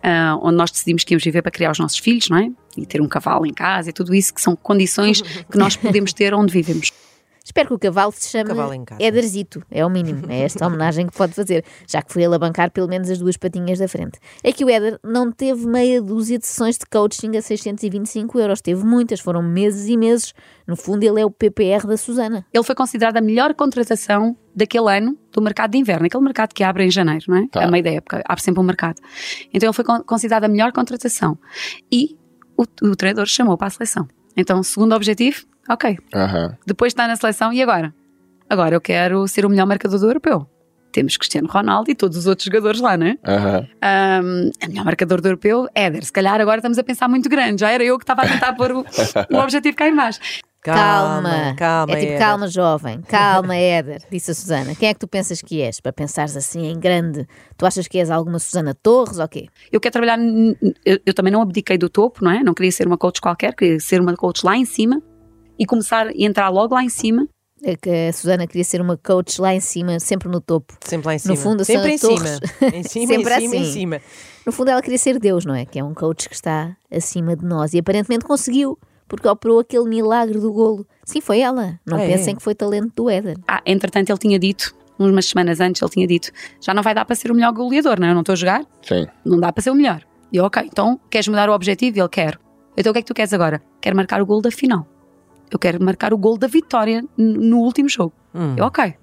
ah, 0.01 0.37
onde 0.41 0.55
nós 0.55 0.71
decidimos 0.71 1.03
que 1.03 1.13
íamos 1.13 1.23
viver 1.23 1.41
para 1.41 1.51
criar 1.51 1.71
os 1.71 1.79
nossos 1.79 1.97
filhos, 1.97 2.29
não 2.29 2.37
é? 2.37 2.49
E 2.77 2.85
ter 2.85 3.01
um 3.01 3.07
cavalo 3.07 3.45
em 3.45 3.53
casa 3.53 3.89
e 3.89 3.93
tudo 3.93 4.13
isso 4.13 4.33
que 4.33 4.41
são 4.41 4.55
condições 4.55 5.21
que 5.21 5.57
nós 5.57 5.75
podemos 5.75 6.13
ter 6.13 6.33
onde 6.33 6.53
vivemos. 6.53 6.91
Espero 7.49 7.69
que 7.69 7.73
o 7.73 7.79
cavalo 7.79 8.11
se 8.11 8.29
chame 8.29 8.47
cavalo 8.49 8.73
em 8.75 8.85
casa. 8.85 9.01
Éderzito, 9.01 9.63
é 9.71 9.83
o 9.83 9.89
mínimo. 9.89 10.31
É 10.31 10.41
esta 10.41 10.65
homenagem 10.67 11.07
que 11.07 11.17
pode 11.17 11.33
fazer, 11.33 11.65
já 11.87 11.99
que 11.99 12.13
foi 12.13 12.21
ele 12.21 12.35
a 12.35 12.37
bancar 12.37 12.69
pelo 12.69 12.87
menos 12.87 13.09
as 13.09 13.17
duas 13.17 13.37
patinhas 13.37 13.79
da 13.79 13.87
frente. 13.87 14.19
É 14.43 14.53
que 14.53 14.63
o 14.63 14.69
Éder 14.69 14.99
não 15.03 15.31
teve 15.31 15.65
meia 15.65 15.99
dúzia 15.99 16.37
de 16.37 16.45
sessões 16.45 16.77
de 16.77 16.85
coaching 16.85 17.35
a 17.37 17.41
625 17.41 18.39
euros, 18.39 18.61
teve 18.61 18.85
muitas, 18.85 19.19
foram 19.19 19.41
meses 19.41 19.87
e 19.89 19.97
meses. 19.97 20.31
No 20.67 20.75
fundo, 20.75 21.03
ele 21.03 21.19
é 21.19 21.25
o 21.25 21.31
PPR 21.31 21.87
da 21.87 21.97
Susana. 21.97 22.45
Ele 22.53 22.63
foi 22.63 22.75
considerado 22.75 23.17
a 23.17 23.21
melhor 23.21 23.55
contratação 23.55 24.37
daquele 24.55 24.87
ano 24.95 25.17
do 25.31 25.41
mercado 25.41 25.71
de 25.71 25.79
inverno, 25.79 26.05
aquele 26.05 26.23
mercado 26.23 26.53
que 26.53 26.63
abre 26.63 26.83
em 26.85 26.91
janeiro, 26.91 27.25
não 27.27 27.37
é? 27.37 27.47
Tá. 27.47 27.63
A 27.63 27.71
meio 27.71 27.83
da 27.83 27.89
época, 27.89 28.21
abre 28.27 28.43
sempre 28.43 28.61
um 28.61 28.63
mercado. 28.63 29.01
Então 29.51 29.67
ele 29.67 29.73
foi 29.73 29.83
con- 29.83 30.03
considerado 30.03 30.43
a 30.43 30.47
melhor 30.47 30.71
contratação. 30.71 31.35
E 31.91 32.15
o, 32.55 32.63
o 32.87 32.95
treinador 32.95 33.25
chamou 33.25 33.57
para 33.57 33.67
a 33.67 33.71
seleção. 33.71 34.07
Então, 34.37 34.61
segundo 34.61 34.93
objetivo, 34.95 35.45
ok, 35.69 35.97
Aham. 36.13 36.57
depois 36.65 36.91
está 36.91 37.07
na 37.07 37.15
seleção 37.15 37.53
e 37.53 37.61
agora? 37.61 37.93
Agora 38.49 38.75
eu 38.75 38.81
quero 38.81 39.27
ser 39.27 39.45
o 39.45 39.49
melhor 39.49 39.67
marcador 39.67 39.99
do 39.99 40.07
europeu. 40.07 40.47
Temos 40.91 41.17
Cristiano 41.17 41.47
Ronaldo 41.47 41.91
e 41.91 41.95
todos 41.95 42.17
os 42.17 42.25
outros 42.25 42.45
jogadores 42.45 42.81
lá, 42.81 42.97
não 42.97 43.05
é? 43.05 43.17
Aham. 43.23 43.67
Um, 43.83 44.51
a 44.63 44.67
melhor 44.67 44.85
marcador 44.85 45.21
do 45.21 45.27
europeu, 45.27 45.67
Éder. 45.75 46.03
Se 46.03 46.11
calhar 46.11 46.41
agora 46.41 46.57
estamos 46.57 46.79
a 46.79 46.83
pensar 46.83 47.07
muito 47.07 47.29
grande. 47.29 47.61
Já 47.61 47.69
era 47.69 47.83
eu 47.83 47.97
que 47.97 48.03
estava 48.03 48.23
a 48.23 48.27
tentar 48.27 48.53
pôr 48.53 48.71
o, 48.71 48.79
o 48.79 49.37
objetivo 49.37 49.77
cá 49.77 49.87
em 49.87 49.95
baixo. 49.95 50.19
Calma, 50.61 51.55
calma. 51.57 51.93
É 51.93 51.99
tipo, 51.99 52.11
Éder. 52.11 52.19
calma, 52.19 52.47
jovem, 52.47 53.01
calma, 53.03 53.55
Éder, 53.55 54.01
disse 54.11 54.31
a 54.31 54.33
Susana. 54.33 54.75
Quem 54.75 54.89
é 54.89 54.93
que 54.93 54.99
tu 54.99 55.07
pensas 55.07 55.41
que 55.41 55.61
és? 55.61 55.79
Para 55.79 55.93
pensares 55.93 56.35
assim 56.35 56.65
em 56.65 56.79
grande. 56.79 57.25
Tu 57.55 57.65
achas 57.65 57.87
que 57.87 57.97
és 57.97 58.09
alguma 58.09 58.39
Susana 58.39 58.73
Torres 58.73 59.19
ou 59.19 59.27
quê? 59.27 59.47
Eu 59.71 59.79
quero 59.79 59.93
trabalhar. 59.93 60.17
Eu, 60.85 60.99
eu 61.05 61.13
também 61.13 61.31
não 61.31 61.41
abdiquei 61.41 61.77
do 61.77 61.87
topo, 61.87 62.23
não 62.25 62.31
é? 62.31 62.43
Não 62.43 62.53
queria 62.53 62.71
ser 62.71 62.87
uma 62.87 62.97
coach 62.97 63.21
qualquer, 63.21 63.53
queria 63.53 63.79
ser 63.79 64.01
uma 64.01 64.15
coach 64.15 64.43
lá 64.43 64.57
em 64.57 64.65
cima 64.65 65.01
e 65.59 65.65
começar 65.65 66.07
a 66.07 66.11
entrar 66.15 66.49
logo 66.49 66.73
lá 66.73 66.83
em 66.83 66.89
cima. 66.89 67.27
É 67.61 67.75
que 67.75 67.89
a 67.89 68.13
Susana 68.13 68.47
queria 68.47 68.63
ser 68.63 68.79
uma 68.79 68.95
coach 68.95 69.41
lá 69.41 69.53
em 69.53 69.59
cima, 69.59 69.99
sempre 69.99 70.29
no 70.29 70.39
topo. 70.39 70.73
Sempre 70.79 71.07
lá 71.07 71.15
em 71.15 71.19
cima. 71.19 71.35
fundo, 71.35 71.61
a 71.61 71.65
Sempre 71.65 71.91
em 71.91 71.97
cima. 71.97 72.13
Em 72.73 72.83
cima, 72.87 73.07
Sempre 73.07 73.33
em 73.35 73.39
cima, 73.41 73.55
em 73.55 73.61
assim. 73.61 73.71
cima. 73.73 74.01
No 74.45 74.51
fundo, 74.53 74.69
ela 74.71 74.81
queria 74.81 74.97
ser 74.97 75.19
Deus, 75.19 75.43
não 75.45 75.53
é? 75.53 75.65
Que 75.65 75.77
é 75.77 75.83
um 75.83 75.93
coach 75.93 76.29
que 76.29 76.35
está 76.35 76.73
acima 76.89 77.35
de 77.35 77.43
nós. 77.45 77.73
E 77.73 77.79
aparentemente 77.79 78.23
conseguiu, 78.23 78.79
porque 79.09 79.27
operou 79.27 79.59
aquele 79.59 79.89
milagre 79.89 80.39
do 80.39 80.53
golo. 80.53 80.87
Sim, 81.03 81.19
foi 81.19 81.41
ela. 81.41 81.77
Não 81.85 81.97
Ah, 81.97 82.01
é? 82.01 82.07
pensem 82.07 82.33
que 82.33 82.41
foi 82.41 82.55
talento 82.55 82.93
do 82.95 83.09
Éder. 83.09 83.35
Ah, 83.45 83.61
entretanto, 83.65 84.09
ele 84.09 84.19
tinha 84.19 84.39
dito, 84.39 84.73
umas 84.97 85.25
semanas 85.25 85.59
antes, 85.59 85.81
ele 85.81 85.91
tinha 85.91 86.07
dito: 86.07 86.31
já 86.61 86.73
não 86.73 86.81
vai 86.81 86.95
dar 86.95 87.03
para 87.03 87.15
ser 87.17 87.29
o 87.29 87.35
melhor 87.35 87.51
goleador, 87.51 87.99
não 87.99 88.07
é? 88.07 88.11
Eu 88.11 88.13
não 88.15 88.21
estou 88.21 88.31
a 88.33 88.35
jogar, 88.37 88.65
Sim. 88.81 89.05
não 89.25 89.37
dá 89.37 89.51
para 89.51 89.61
ser 89.61 89.71
o 89.71 89.75
melhor. 89.75 90.01
E 90.31 90.37
eu, 90.37 90.45
ok, 90.45 90.63
então 90.65 90.97
queres 91.09 91.27
mudar 91.27 91.49
o 91.49 91.53
objetivo? 91.53 91.97
E 91.97 91.99
ele 91.99 92.07
quer. 92.09 92.39
Então 92.77 92.91
o 92.91 92.93
que 92.93 92.99
é 92.99 93.01
que 93.01 93.07
tu 93.07 93.13
queres 93.13 93.33
agora? 93.33 93.61
Quero 93.81 93.97
marcar 93.97 94.21
o 94.21 94.25
gol 94.25 94.41
da 94.41 94.49
final. 94.49 94.87
Eu 95.51 95.59
quero 95.59 95.83
marcar 95.83 96.13
o 96.13 96.17
gol 96.17 96.37
da 96.37 96.47
vitória 96.47 97.03
no 97.17 97.59
último 97.59 97.89
jogo. 97.89 98.13
Hum. 98.33 98.55
Eu, 98.57 98.65
ok. 98.65 98.93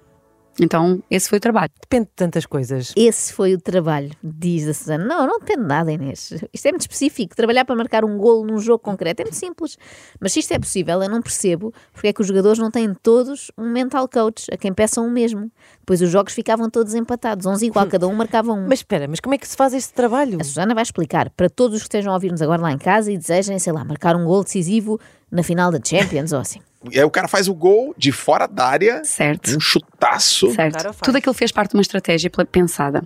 Então, 0.59 1.03
esse 1.09 1.29
foi 1.29 1.37
o 1.37 1.41
trabalho. 1.41 1.71
Depende 1.79 2.05
de 2.05 2.13
tantas 2.15 2.45
coisas. 2.45 2.91
Esse 2.95 3.31
foi 3.31 3.53
o 3.53 3.61
trabalho, 3.61 4.09
diz 4.23 4.67
a 4.67 4.73
Susana. 4.73 5.05
Não, 5.05 5.27
não 5.27 5.39
depende 5.39 5.61
de 5.61 5.67
nada, 5.67 5.91
Inês. 5.91 6.33
Isto 6.51 6.65
é 6.65 6.71
muito 6.71 6.81
específico. 6.81 7.35
Trabalhar 7.35 7.63
para 7.63 7.75
marcar 7.75 8.03
um 8.03 8.17
golo 8.17 8.45
num 8.45 8.57
jogo 8.57 8.79
concreto 8.79 9.21
é 9.21 9.25
muito 9.25 9.35
simples. 9.35 9.77
Mas 10.19 10.33
se 10.33 10.39
isto 10.39 10.51
é 10.53 10.59
possível, 10.59 11.01
eu 11.01 11.09
não 11.09 11.21
percebo 11.21 11.73
porque 11.93 12.07
é 12.07 12.13
que 12.13 12.21
os 12.21 12.27
jogadores 12.27 12.57
não 12.57 12.71
têm 12.71 12.93
todos 12.93 13.51
um 13.57 13.69
mental 13.69 14.07
coach, 14.07 14.47
a 14.51 14.57
quem 14.57 14.73
peçam 14.73 15.05
o 15.07 15.11
mesmo. 15.11 15.51
Depois 15.79 16.01
os 16.01 16.09
jogos 16.09 16.33
ficavam 16.33 16.69
todos 16.69 16.95
empatados, 16.95 17.45
11 17.45 17.65
igual, 17.65 17.87
cada 17.87 18.07
um 18.07 18.13
marcava 18.13 18.51
um. 18.51 18.67
Mas 18.67 18.79
espera, 18.79 19.07
mas 19.07 19.19
como 19.19 19.35
é 19.35 19.37
que 19.37 19.47
se 19.47 19.55
faz 19.55 19.73
esse 19.73 19.93
trabalho? 19.93 20.39
A 20.41 20.43
Susana 20.43 20.73
vai 20.73 20.83
explicar 20.83 21.29
para 21.29 21.49
todos 21.49 21.77
os 21.77 21.83
que 21.83 21.87
estejam 21.87 22.11
a 22.11 22.15
ouvir-nos 22.15 22.41
agora 22.41 22.61
lá 22.61 22.71
em 22.71 22.77
casa 22.77 23.11
e 23.11 23.17
desejem, 23.17 23.59
sei 23.59 23.73
lá, 23.73 23.85
marcar 23.85 24.15
um 24.15 24.25
gol 24.25 24.43
decisivo 24.43 24.99
na 25.31 25.43
final 25.43 25.71
da 25.71 25.79
Champions 25.83 26.33
ou 26.33 26.39
assim. 26.39 26.59
E 26.91 26.99
aí 26.99 27.03
o 27.03 27.09
cara 27.09 27.27
faz 27.27 27.47
o 27.47 27.53
gol 27.55 27.93
de 27.97 28.11
fora 28.11 28.47
da 28.47 28.65
área, 28.67 29.03
Certo. 29.03 29.55
um 29.55 29.59
chutaço. 29.59 30.51
Certo. 30.53 30.93
Tudo 31.03 31.17
aquilo 31.17 31.33
fez 31.33 31.51
parte 31.51 31.71
de 31.71 31.77
uma 31.77 31.81
estratégia 31.81 32.29
pensada. 32.51 33.03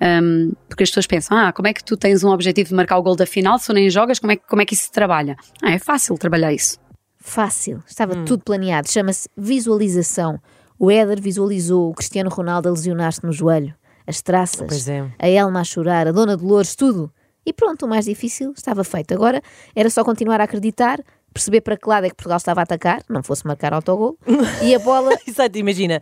Um, 0.00 0.52
porque 0.68 0.82
as 0.82 0.90
pessoas 0.90 1.06
pensam, 1.06 1.36
ah, 1.38 1.52
como 1.52 1.68
é 1.68 1.72
que 1.72 1.82
tu 1.82 1.96
tens 1.96 2.24
um 2.24 2.30
objetivo 2.30 2.68
de 2.70 2.74
marcar 2.74 2.98
o 2.98 3.02
gol 3.02 3.14
da 3.16 3.24
final 3.26 3.58
se 3.58 3.66
tu 3.66 3.72
nem 3.72 3.88
jogas, 3.88 4.18
como 4.18 4.32
é, 4.32 4.36
que- 4.36 4.46
como 4.48 4.60
é 4.60 4.66
que 4.66 4.74
isso 4.74 4.84
se 4.84 4.92
trabalha? 4.92 5.36
Ah, 5.62 5.70
é 5.72 5.78
fácil 5.78 6.16
trabalhar 6.18 6.52
isso. 6.52 6.78
Fácil, 7.18 7.82
estava 7.86 8.16
tudo 8.24 8.42
planeado. 8.44 8.90
Chama-se 8.90 9.28
visualização. 9.36 10.38
O 10.78 10.90
Éder 10.90 11.20
visualizou 11.20 11.90
o 11.90 11.94
Cristiano 11.94 12.28
Ronaldo 12.28 12.68
a 12.68 12.72
lesionar-se 12.72 13.24
no 13.24 13.32
joelho, 13.32 13.74
as 14.06 14.20
traças, 14.20 14.66
Pois 14.68 14.88
é. 14.88 15.08
a 15.18 15.28
Elma 15.28 15.60
a 15.60 15.64
chorar, 15.64 16.06
a 16.08 16.12
Dona 16.12 16.36
Dolores, 16.36 16.74
tudo. 16.74 17.10
E 17.46 17.52
pronto, 17.52 17.86
o 17.86 17.88
mais 17.88 18.06
difícil 18.06 18.52
estava 18.56 18.82
feito. 18.84 19.14
Agora 19.14 19.40
era 19.74 19.88
só 19.88 20.02
continuar 20.04 20.40
a 20.40 20.44
acreditar, 20.44 21.00
perceber 21.34 21.60
para 21.60 21.76
que 21.76 21.88
lado 21.88 22.06
é 22.06 22.08
que 22.08 22.14
Portugal 22.14 22.36
estava 22.36 22.60
a 22.60 22.62
atacar, 22.62 23.02
não 23.10 23.22
fosse 23.22 23.44
marcar 23.46 23.74
autogol, 23.74 24.16
e 24.62 24.74
a 24.74 24.78
bola 24.78 25.10
Exato, 25.26 25.58
imagina. 25.58 25.98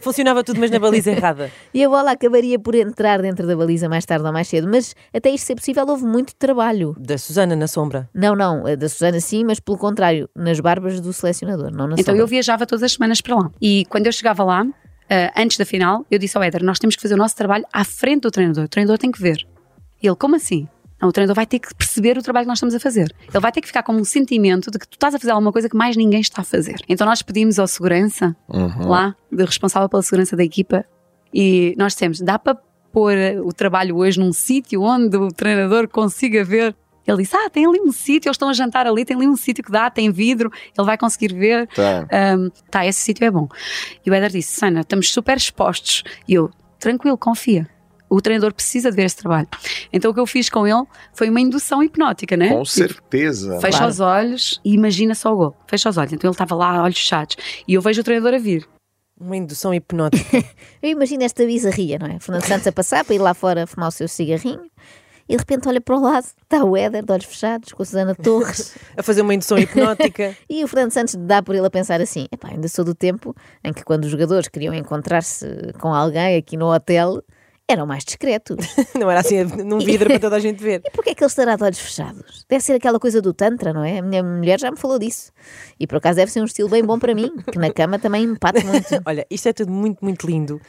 Funcionava 0.00 0.42
tudo, 0.42 0.58
mas 0.58 0.70
na 0.70 0.78
baliza 0.78 1.10
errada. 1.10 1.50
E 1.72 1.84
a 1.84 1.88
bola 1.88 2.12
acabaria 2.12 2.58
por 2.58 2.74
entrar 2.74 3.20
dentro 3.22 3.46
da 3.46 3.54
baliza 3.54 3.88
mais 3.88 4.04
tarde 4.06 4.24
ou 4.26 4.32
mais 4.32 4.48
cedo. 4.48 4.66
Mas 4.68 4.94
até 5.14 5.30
isto 5.30 5.44
ser 5.46 5.54
possível, 5.54 5.84
houve 5.86 6.04
muito 6.04 6.34
trabalho. 6.34 6.96
Da 6.98 7.16
Susana 7.18 7.54
na 7.54 7.68
sombra. 7.68 8.08
Não, 8.14 8.34
não, 8.34 8.66
a 8.66 8.74
da 8.74 8.88
Susana 8.88 9.20
sim, 9.20 9.44
mas 9.44 9.60
pelo 9.60 9.76
contrário, 9.78 10.28
nas 10.34 10.58
barbas 10.58 11.00
do 11.00 11.12
selecionador, 11.12 11.70
não 11.70 11.86
na 11.86 11.92
Então 11.94 12.06
sombra. 12.06 12.22
eu 12.22 12.26
viajava 12.26 12.66
todas 12.66 12.82
as 12.82 12.92
semanas 12.92 13.20
para 13.20 13.36
lá. 13.36 13.50
E 13.60 13.84
quando 13.90 14.06
eu 14.06 14.12
chegava 14.12 14.42
lá, 14.42 14.66
ah, 15.10 15.32
antes 15.36 15.58
da 15.58 15.64
final, 15.66 16.06
eu 16.10 16.18
disse 16.18 16.36
ao 16.36 16.42
Éder: 16.42 16.62
Nós 16.64 16.78
temos 16.78 16.96
que 16.96 17.02
fazer 17.02 17.14
o 17.14 17.18
nosso 17.18 17.36
trabalho 17.36 17.64
à 17.72 17.84
frente 17.84 18.22
do 18.22 18.30
treinador. 18.30 18.64
O 18.64 18.68
treinador 18.68 18.96
tem 18.98 19.10
que 19.12 19.20
ver. 19.20 19.46
E 20.02 20.06
ele: 20.06 20.16
Como 20.16 20.34
assim? 20.36 20.66
O 21.02 21.12
treinador 21.12 21.34
vai 21.34 21.46
ter 21.46 21.58
que 21.58 21.74
perceber 21.74 22.18
o 22.18 22.22
trabalho 22.22 22.44
que 22.44 22.48
nós 22.48 22.58
estamos 22.58 22.74
a 22.74 22.80
fazer. 22.80 23.14
Ele 23.28 23.40
vai 23.40 23.50
ter 23.50 23.60
que 23.60 23.66
ficar 23.66 23.82
com 23.82 23.92
um 23.92 24.04
sentimento 24.04 24.70
de 24.70 24.78
que 24.78 24.86
tu 24.86 24.94
estás 24.94 25.14
a 25.14 25.18
fazer 25.18 25.30
alguma 25.32 25.50
coisa 25.50 25.68
que 25.68 25.76
mais 25.76 25.96
ninguém 25.96 26.20
está 26.20 26.42
a 26.42 26.44
fazer. 26.44 26.76
Então 26.88 27.06
nós 27.06 27.22
pedimos 27.22 27.58
ao 27.58 27.66
segurança, 27.66 28.36
lá, 28.86 29.14
de 29.32 29.44
responsável 29.44 29.88
pela 29.88 30.02
segurança 30.02 30.36
da 30.36 30.44
equipa, 30.44 30.84
e 31.32 31.74
nós 31.78 31.92
dissemos: 31.92 32.20
dá 32.20 32.38
para 32.38 32.58
pôr 32.92 33.14
o 33.44 33.52
trabalho 33.52 33.96
hoje 33.96 34.18
num 34.18 34.32
sítio 34.32 34.82
onde 34.82 35.16
o 35.16 35.28
treinador 35.28 35.88
consiga 35.88 36.44
ver. 36.44 36.74
Ele 37.06 37.18
disse: 37.18 37.36
Ah, 37.36 37.48
tem 37.50 37.66
ali 37.66 37.80
um 37.80 37.92
sítio, 37.92 38.28
eles 38.28 38.34
estão 38.34 38.48
a 38.48 38.52
jantar 38.52 38.86
ali, 38.86 39.04
tem 39.04 39.16
ali 39.16 39.26
um 39.26 39.36
sítio 39.36 39.64
que 39.64 39.72
dá, 39.72 39.90
tem 39.90 40.10
vidro, 40.10 40.50
ele 40.76 40.86
vai 40.86 40.98
conseguir 40.98 41.34
ver. 41.34 41.66
Tá. 41.68 42.06
Um, 42.36 42.50
tá, 42.70 42.86
esse 42.86 43.00
sítio 43.00 43.24
é 43.24 43.30
bom. 43.30 43.48
E 44.04 44.10
o 44.10 44.14
Éder 44.14 44.30
disse: 44.30 44.58
Sana, 44.58 44.80
estamos 44.80 45.10
super 45.10 45.36
expostos. 45.36 46.04
E 46.28 46.34
eu, 46.34 46.50
tranquilo, 46.78 47.16
confia. 47.16 47.68
O 48.10 48.20
treinador 48.20 48.52
precisa 48.52 48.90
de 48.90 48.96
ver 48.96 49.04
esse 49.04 49.16
trabalho. 49.16 49.46
Então 49.92 50.10
o 50.10 50.14
que 50.14 50.18
eu 50.20 50.26
fiz 50.26 50.50
com 50.50 50.66
ele 50.66 50.82
foi 51.14 51.30
uma 51.30 51.40
indução 51.40 51.82
hipnótica, 51.82 52.36
né? 52.36 52.48
Com 52.48 52.54
Tipo, 52.64 52.66
certeza. 52.66 53.60
Fecha 53.60 53.78
Claro. 53.78 53.92
os 53.92 54.00
olhos 54.00 54.60
e 54.64 54.74
imagina 54.74 55.14
só 55.14 55.32
o 55.32 55.36
gol. 55.36 55.56
Fecha 55.68 55.88
os 55.88 55.96
olhos. 55.96 56.12
Então 56.12 56.28
ele 56.28 56.34
estava 56.34 56.54
lá, 56.56 56.82
olhos 56.82 56.98
fechados. 56.98 57.36
E 57.68 57.74
eu 57.74 57.80
vejo 57.80 58.00
o 58.00 58.04
treinador 58.04 58.34
a 58.34 58.38
vir. 58.38 58.66
Uma 59.18 59.36
indução 59.36 59.72
hipnótica. 59.72 60.38
Eu 60.82 60.90
imagino 60.90 61.22
esta 61.22 61.44
bizarria, 61.44 61.98
não 61.98 62.06
é? 62.06 62.18
Fernando 62.18 62.42
Santos 62.44 62.66
a 62.66 62.72
passar 62.72 63.04
para 63.04 63.14
ir 63.14 63.18
lá 63.18 63.34
fora 63.34 63.66
fumar 63.66 63.90
o 63.90 63.92
seu 63.92 64.08
cigarrinho 64.08 64.62
e 65.28 65.34
de 65.34 65.38
repente 65.38 65.68
olha 65.68 65.80
para 65.80 65.94
o 65.94 66.00
lado, 66.00 66.24
está 66.24 66.64
o 66.64 66.76
Éder 66.76 67.04
de 67.04 67.12
olhos 67.12 67.26
fechados, 67.26 67.72
com 67.72 67.82
a 67.82 67.86
Susana 67.86 68.14
Torres. 68.16 68.74
a 68.96 69.02
fazer 69.02 69.20
uma 69.20 69.32
indução 69.34 69.56
hipnótica. 69.58 70.34
E 70.50 70.64
o 70.64 70.66
Fernando 70.66 70.90
Santos 70.92 71.14
dá 71.16 71.40
por 71.42 71.54
ele 71.54 71.66
a 71.66 71.70
pensar 71.70 72.00
assim: 72.00 72.26
epá, 72.32 72.48
ainda 72.48 72.66
sou 72.66 72.84
do 72.84 72.94
tempo 72.94 73.36
em 73.62 73.72
que 73.74 73.84
quando 73.84 74.06
os 74.06 74.10
jogadores 74.10 74.48
queriam 74.48 74.74
encontrar-se 74.74 75.46
com 75.78 75.94
alguém 75.94 76.36
aqui 76.36 76.56
no 76.56 76.72
hotel, 76.74 77.22
eram 77.70 77.86
mais 77.86 78.04
discretos. 78.04 78.56
Não 78.98 79.10
era 79.10 79.20
assim 79.20 79.42
num 79.44 79.78
vidro 79.78 80.08
para 80.10 80.18
toda 80.20 80.36
a 80.36 80.38
gente 80.40 80.62
ver. 80.62 80.80
E 80.84 80.90
porquê 80.90 81.10
é 81.10 81.14
que 81.14 81.22
ele 81.22 81.28
estará 81.28 81.56
de 81.56 81.62
olhos 81.64 81.78
fechados? 81.78 82.44
Deve 82.48 82.62
ser 82.64 82.74
aquela 82.74 82.98
coisa 82.98 83.20
do 83.22 83.32
Tantra, 83.32 83.72
não 83.72 83.82
é? 83.84 83.98
A 83.98 84.02
minha 84.02 84.22
mulher 84.22 84.58
já 84.60 84.70
me 84.70 84.76
falou 84.76 84.98
disso. 84.98 85.32
E 85.78 85.86
por 85.86 85.96
acaso 85.98 86.16
deve 86.16 86.30
ser 86.30 86.40
um 86.40 86.44
estilo 86.44 86.68
bem 86.68 86.84
bom 86.84 86.98
para 86.98 87.14
mim, 87.14 87.30
que 87.52 87.58
na 87.58 87.72
cama 87.72 87.98
também 87.98 88.24
empate 88.24 88.64
muito. 88.64 88.86
Olha, 89.06 89.26
isto 89.30 89.48
é 89.48 89.52
tudo 89.52 89.70
muito, 89.72 90.04
muito 90.04 90.26
lindo. 90.26 90.60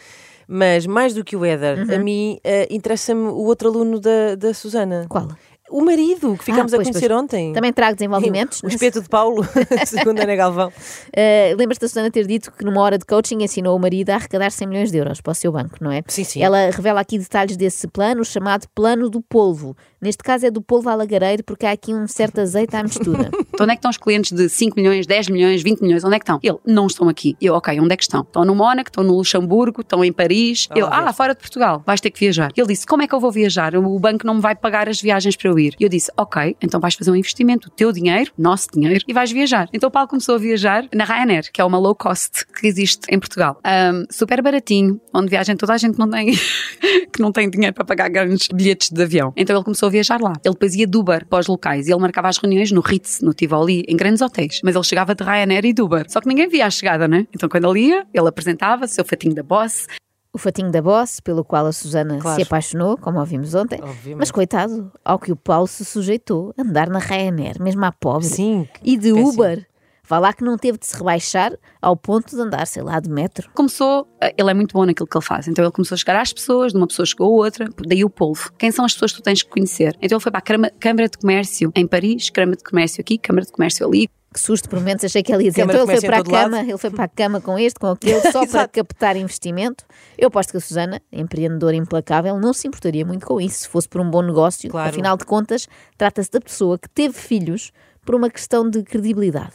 Mas 0.48 0.86
mais 0.86 1.14
do 1.14 1.24
que 1.24 1.36
o 1.36 1.46
Éder, 1.46 1.80
a 1.90 1.96
Uhum. 1.96 2.04
mim 2.04 2.40
eh, 2.44 2.68
interessa-me 2.70 3.22
o 3.28 3.46
outro 3.46 3.70
aluno 3.70 4.00
da, 4.02 4.36
da 4.36 4.54
Susana. 4.54 5.06
Qual? 5.08 5.30
O 5.72 5.84
marido, 5.84 6.36
que 6.38 6.44
ficámos 6.44 6.74
Ah, 6.74 6.76
a 6.76 6.80
pois, 6.80 6.90
conhecer 6.90 7.08
pois. 7.10 7.22
ontem. 7.22 7.54
Também 7.54 7.72
trago 7.72 7.96
desenvolvimentos. 7.96 8.62
O 8.64 8.68
espeto 8.68 9.02
de 9.02 9.10
Paulo, 9.10 9.46
segundo 9.86 10.20
Ana 10.20 10.36
Galvão. 10.36 10.68
Uh, 10.70 11.56
Lembras-te 11.58 11.82
da 11.82 11.88
Susana 11.88 12.12
ter 12.12 12.28
dito 12.28 12.52
que 12.52 12.64
numa 12.66 12.82
hora 12.82 12.98
de 12.98 13.06
coaching 13.06 13.42
ensinou 13.44 13.76
o 13.76 13.80
marido 13.80 14.10
a 14.10 14.16
arrecadar 14.16 14.52
100 14.52 14.68
milhões 14.68 14.92
de 14.92 14.98
euros 14.98 15.22
para 15.22 15.32
o 15.32 15.36
seu 15.36 15.52
banco, 15.52 15.78
não 15.82 15.92
é? 15.92 16.04
Sim, 16.08 16.24
sim. 16.24 16.42
Ela 16.44 16.70
revela 16.72 17.00
aqui 17.00 17.18
detalhes 17.18 17.56
desse 17.58 17.88
plano, 17.88 18.24
chamado 18.26 18.68
plano 18.76 19.10
do 19.10 19.22
polvo. 19.22 19.76
Neste 20.02 20.24
caso 20.24 20.46
é 20.48 20.52
do 20.52 20.62
polvo 20.62 20.90
à 20.90 20.96
lagareiro, 20.96 21.44
porque 21.44 21.66
há 21.66 21.72
aqui 21.72 21.94
um 21.94 22.08
certo 22.08 22.42
azeite 22.42 22.76
à 22.76 22.84
mistura. 22.84 23.30
Então 23.54 23.66
onde 23.66 23.74
é 23.74 23.76
que 23.76 23.80
estão 23.80 23.92
os 23.92 23.98
clientes 23.98 24.32
de 24.32 24.50
5 24.50 24.76
milhões, 24.76 25.06
10 25.06 25.28
milhões, 25.30 25.62
20 25.62 25.82
milhões? 25.82 26.04
Onde 26.04 26.16
é 26.16 26.20
que 26.20 26.24
estão? 26.24 26.40
Ele, 26.42 26.58
não 26.66 26.88
estão 26.88 27.08
aqui. 27.10 27.36
Eu, 27.40 27.54
ok, 27.54 27.80
onde 27.80 27.94
é 27.94 27.98
que 27.98 28.02
estão? 28.04 28.22
Estão 28.22 28.44
no 28.46 28.56
Mónaco, 28.56 28.90
estão 28.90 29.04
no 29.04 29.14
Luxemburgo, 29.14 29.82
estão 29.82 30.04
em 30.04 30.12
Paris. 30.12 30.68
Vai 30.68 30.82
Eu, 30.82 30.88
ah, 30.88 31.14
fora 31.14 31.36
de 31.36 31.42
Portugal, 31.42 31.84
vais 31.86 32.02
ter 32.02 32.10
que 32.10 32.20
viajar. 32.20 32.52
Ele 32.56 32.68
disse, 32.68 32.88
como 32.88 33.04
é 33.04 33.08
que 33.08 33.14
eu 33.14 33.20
vou 33.20 33.30
viajar? 33.32 33.76
O 33.76 34.00
banco 34.00 34.26
não 34.26 34.36
me 34.36 34.42
vai 34.42 34.56
pagar 34.56 34.90
as 34.90 35.00
viagens 35.00 35.36
para 35.36 35.50
eu 35.50 35.60
ir. 35.60 35.61
E 35.80 35.84
eu 35.84 35.90
disse, 35.90 36.12
ok, 36.18 36.56
então 36.62 36.80
vais 36.80 36.96
fazer 36.96 37.12
um 37.12 37.16
investimento, 37.16 37.68
o 37.68 37.72
teu 37.72 37.92
dinheiro, 37.92 38.32
nosso 38.38 38.68
dinheiro, 38.74 39.04
e 39.08 39.14
vais 39.14 39.32
viajar. 39.32 39.70
Então 39.74 39.90
o 39.90 39.92
Paulo 39.92 40.08
começou 40.08 40.36
a 40.36 40.38
viajar 40.38 40.88
na 40.94 41.04
Ryanair, 41.04 41.52
que 41.52 41.62
é 41.62 41.66
uma 41.66 41.78
low 41.78 41.96
cost 41.96 42.46
que 42.48 42.68
existe 42.68 43.02
em 43.10 43.20
Portugal. 43.20 43.60
Um, 43.66 44.06
super 44.10 44.42
baratinho, 44.42 45.00
onde 45.14 45.30
viajam 45.30 45.56
toda 45.56 45.74
a 45.74 45.78
gente 45.78 45.98
não 45.98 46.10
tem, 46.10 46.32
que 47.12 47.22
não 47.22 47.32
tem 47.32 47.50
dinheiro 47.50 47.74
para 47.74 47.86
pagar 47.86 48.10
grandes 48.10 48.48
bilhetes 48.48 48.90
de 48.90 49.02
avião. 49.02 49.34
Então 49.36 49.56
ele 49.56 49.64
começou 49.64 49.88
a 49.88 49.92
viajar 49.92 50.20
lá. 50.22 50.34
Ele 50.44 50.54
depois 50.54 50.76
ia 50.76 50.88
de 50.88 50.98
Uber 50.98 51.26
para 51.28 51.40
os 51.40 51.48
locais 51.48 51.88
e 51.88 51.92
ele 51.92 52.02
marcava 52.02 52.30
as 52.30 52.38
reuniões 52.38 52.72
no 52.72 52.82
Ritz, 52.82 53.22
no 53.22 53.34
Tivoli, 53.34 53.84
em 53.88 53.96
grandes 53.96 54.22
hotéis. 54.22 54.60
Mas 54.64 54.76
ele 54.76 54.84
chegava 54.84 55.14
de 55.14 55.24
Ryanair 55.24 55.66
e 55.66 55.74
de 55.74 55.82
Uber. 55.82 56.06
Só 56.10 56.22
que 56.22 56.28
ninguém 56.28 56.48
via 56.48 56.66
a 56.66 56.70
chegada, 56.70 57.08
né? 57.08 57.28
Então 57.34 57.48
quando 57.50 57.70
ele 57.72 57.88
ia, 57.88 58.06
ele 58.14 58.28
apresentava 58.28 58.88
seu 58.88 59.06
fatinho 59.06 59.36
da 59.36 59.44
boss, 59.44 59.88
O 60.34 60.38
fatinho 60.38 60.72
da 60.72 60.82
Boss, 60.82 61.20
pelo 61.20 61.44
qual 61.44 61.66
a 61.66 61.72
Susana 61.74 62.18
Claro. 62.18 62.38
se 62.38 62.44
apaixonou, 62.44 62.98
como 62.98 63.20
ouvimos 63.20 63.54
ontem. 63.54 63.80
Obviamente. 63.82 64.18
Mas 64.20 64.32
coitado, 64.32 64.92
ao 65.04 65.20
que 65.20 65.32
o 65.32 65.36
Paulo 65.36 65.68
se 65.68 65.84
sujeitou, 65.84 66.54
a 66.58 66.62
andar 66.62 66.90
na 66.90 67.00
Ryanair, 67.00 67.62
mesmo 67.62 67.84
à 67.84 67.92
pobre. 67.92 68.28
Sim, 68.28 68.68
E 68.82 68.98
de 68.98 69.12
péssimo. 69.12 69.30
Uber. 69.30 69.68
Vá 70.08 70.20
lá 70.20 70.34
que 70.34 70.44
não 70.44 70.58
teve 70.58 70.78
de 70.78 70.86
se 70.86 70.98
rebaixar 70.98 71.54
ao 71.82 71.96
ponto 71.96 72.36
de 72.36 72.42
andar, 72.42 72.66
sei 72.68 72.82
lá, 72.84 73.00
de 73.00 73.10
metro. 73.10 73.50
começou, 73.54 74.06
ele 74.38 74.50
é 74.50 74.54
muito 74.54 74.74
bom 74.74 74.86
naquilo 74.86 75.08
que 75.08 75.16
ele 75.18 75.24
faz, 75.24 75.48
então 75.48 75.64
ele 75.64 75.72
começou 75.72 75.96
a 75.96 75.98
chegar 75.98 76.20
às 76.20 76.34
pessoas, 76.34 76.72
de 76.74 76.78
uma 76.78 76.88
pessoa 76.88 77.06
chegou 77.06 77.28
a 77.28 77.46
outra, 77.46 77.70
daí 77.88 78.04
o 78.04 78.10
polvo. 78.10 78.52
Quem 78.58 78.72
são 78.72 78.84
as 78.84 78.94
pessoas 78.94 79.12
que 79.14 79.22
tu 79.22 79.24
tens 79.24 79.42
que 79.44 79.50
conhecer? 79.50 79.96
Então 80.02 80.18
ele 80.18 80.22
foi 80.24 80.32
para 80.32 80.40
a 80.40 80.72
Câmara 80.80 81.08
de 81.08 81.18
Comércio 81.18 81.72
em 81.76 81.88
Paris, 81.88 82.30
Câmara 82.30 82.58
de 82.58 82.64
Comércio 82.64 83.00
aqui, 83.00 83.18
Câmara 83.18 83.46
de 83.46 83.52
Comércio 83.54 83.86
ali. 83.88 84.10
Que 84.34 84.40
susto, 84.40 84.70
por 84.70 84.80
momentos 84.80 85.04
achei 85.04 85.22
que 85.22 85.34
ele 85.34 85.44
ia 85.44 85.50
dizer. 85.50 85.64
Então 85.64 85.86
de 85.86 85.92
ele 85.92 86.00
foi 86.00 86.08
para 86.08 86.18
a 86.20 86.24
cama, 86.24 86.60
ele 86.62 86.78
foi 86.78 86.90
para 86.90 87.04
a 87.04 87.08
cama 87.08 87.42
com 87.42 87.60
este, 87.60 87.80
com 87.80 87.88
aquele, 87.92 88.32
só 88.32 88.46
para 88.48 88.68
captar 88.68 89.18
investimento. 89.18 89.84
Eu 90.18 90.30
aposto 90.30 90.52
que 90.52 90.58
a 90.58 90.62
Susana, 90.62 91.02
empreendedora 91.12 91.76
implacável, 91.76 92.40
não 92.40 92.54
se 92.54 92.68
importaria 92.68 93.06
muito 93.06 93.26
com 93.26 93.42
isso, 93.42 93.62
se 93.62 93.68
fosse 93.68 93.90
por 93.90 94.00
um 94.00 94.10
bom 94.10 94.22
negócio. 94.22 94.70
Claro. 94.70 94.90
Afinal 94.90 95.18
de 95.18 95.26
contas, 95.26 95.68
trata-se 95.98 96.32
da 96.32 96.40
pessoa 96.40 96.78
que 96.78 96.90
teve 96.90 97.14
filhos 97.14 97.72
por 98.06 98.16
uma 98.16 98.30
questão 98.30 98.70
de 98.70 98.84
credibilidade. 98.84 99.54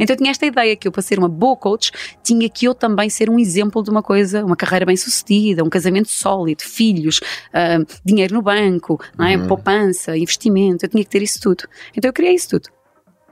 Então 0.00 0.14
eu 0.14 0.16
tinha 0.16 0.30
esta 0.30 0.46
ideia 0.46 0.76
que 0.76 0.86
eu, 0.86 0.92
para 0.92 1.02
ser 1.02 1.18
uma 1.18 1.28
boa 1.28 1.56
coach, 1.56 1.92
tinha 2.22 2.48
que 2.48 2.66
eu 2.66 2.74
também 2.74 3.08
ser 3.08 3.30
um 3.30 3.38
exemplo 3.38 3.82
de 3.82 3.90
uma 3.90 4.02
coisa, 4.02 4.44
uma 4.44 4.56
carreira 4.56 4.84
bem 4.84 4.96
sucedida, 4.96 5.62
um 5.62 5.68
casamento 5.68 6.08
sólido, 6.08 6.62
filhos, 6.62 7.20
ah, 7.52 7.78
dinheiro 8.04 8.34
no 8.34 8.42
banco, 8.42 9.00
não 9.16 9.26
é? 9.26 9.38
poupança, 9.46 10.16
investimento. 10.16 10.84
Eu 10.84 10.88
tinha 10.88 11.04
que 11.04 11.10
ter 11.10 11.22
isso 11.22 11.40
tudo. 11.40 11.64
Então 11.96 12.08
eu 12.08 12.12
criei 12.12 12.34
isso 12.34 12.50
tudo. 12.50 12.68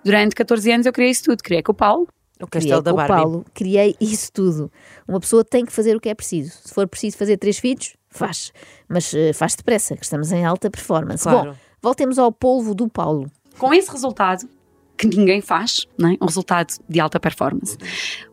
Durante 0.05 0.35
14 0.35 0.73
anos 0.73 0.87
eu 0.87 0.93
criei 0.93 1.11
isso 1.11 1.25
tudo. 1.25 1.43
Criei 1.43 1.63
com 1.63 1.73
o 1.73 1.75
Paulo. 1.75 2.09
O 2.41 2.47
Criei 2.47 2.71
castelo 2.71 2.83
da 2.83 2.91
com 2.91 2.95
o 2.95 2.99
Barbie. 2.99 3.23
Paulo, 3.23 3.45
criei 3.55 3.95
isso 4.01 4.33
tudo. 4.33 4.71
Uma 5.07 5.21
pessoa 5.21 5.45
tem 5.45 5.65
que 5.65 5.73
fazer 5.73 5.97
o 5.97 6.01
que 6.01 6.09
é 6.09 6.15
preciso. 6.15 6.51
Se 6.65 6.75
for 6.75 6.89
preciso 6.89 7.17
fazer 7.17 7.37
três 7.37 7.59
filhos, 7.59 7.95
faz. 8.11 8.53
Mas 8.89 9.15
eh, 9.15 9.33
faz 9.33 9.55
depressa, 9.55 9.97
que 9.97 10.05
estamos 10.05 10.33
em 10.33 10.45
alta 10.45 10.69
performance. 10.69 11.23
Claro. 11.23 11.53
Bom, 11.53 11.57
voltemos 11.81 12.19
ao 12.19 12.33
polvo 12.33 12.75
do 12.75 12.89
Paulo. 12.89 13.31
com 13.59 13.73
esse 13.73 13.91
resultado 13.91 14.49
que 14.97 15.07
ninguém 15.07 15.41
faz, 15.41 15.87
não 15.99 16.11
é? 16.11 16.17
um 16.21 16.27
resultado 16.27 16.75
de 16.89 17.01
alta 17.01 17.19
performance. 17.19 17.77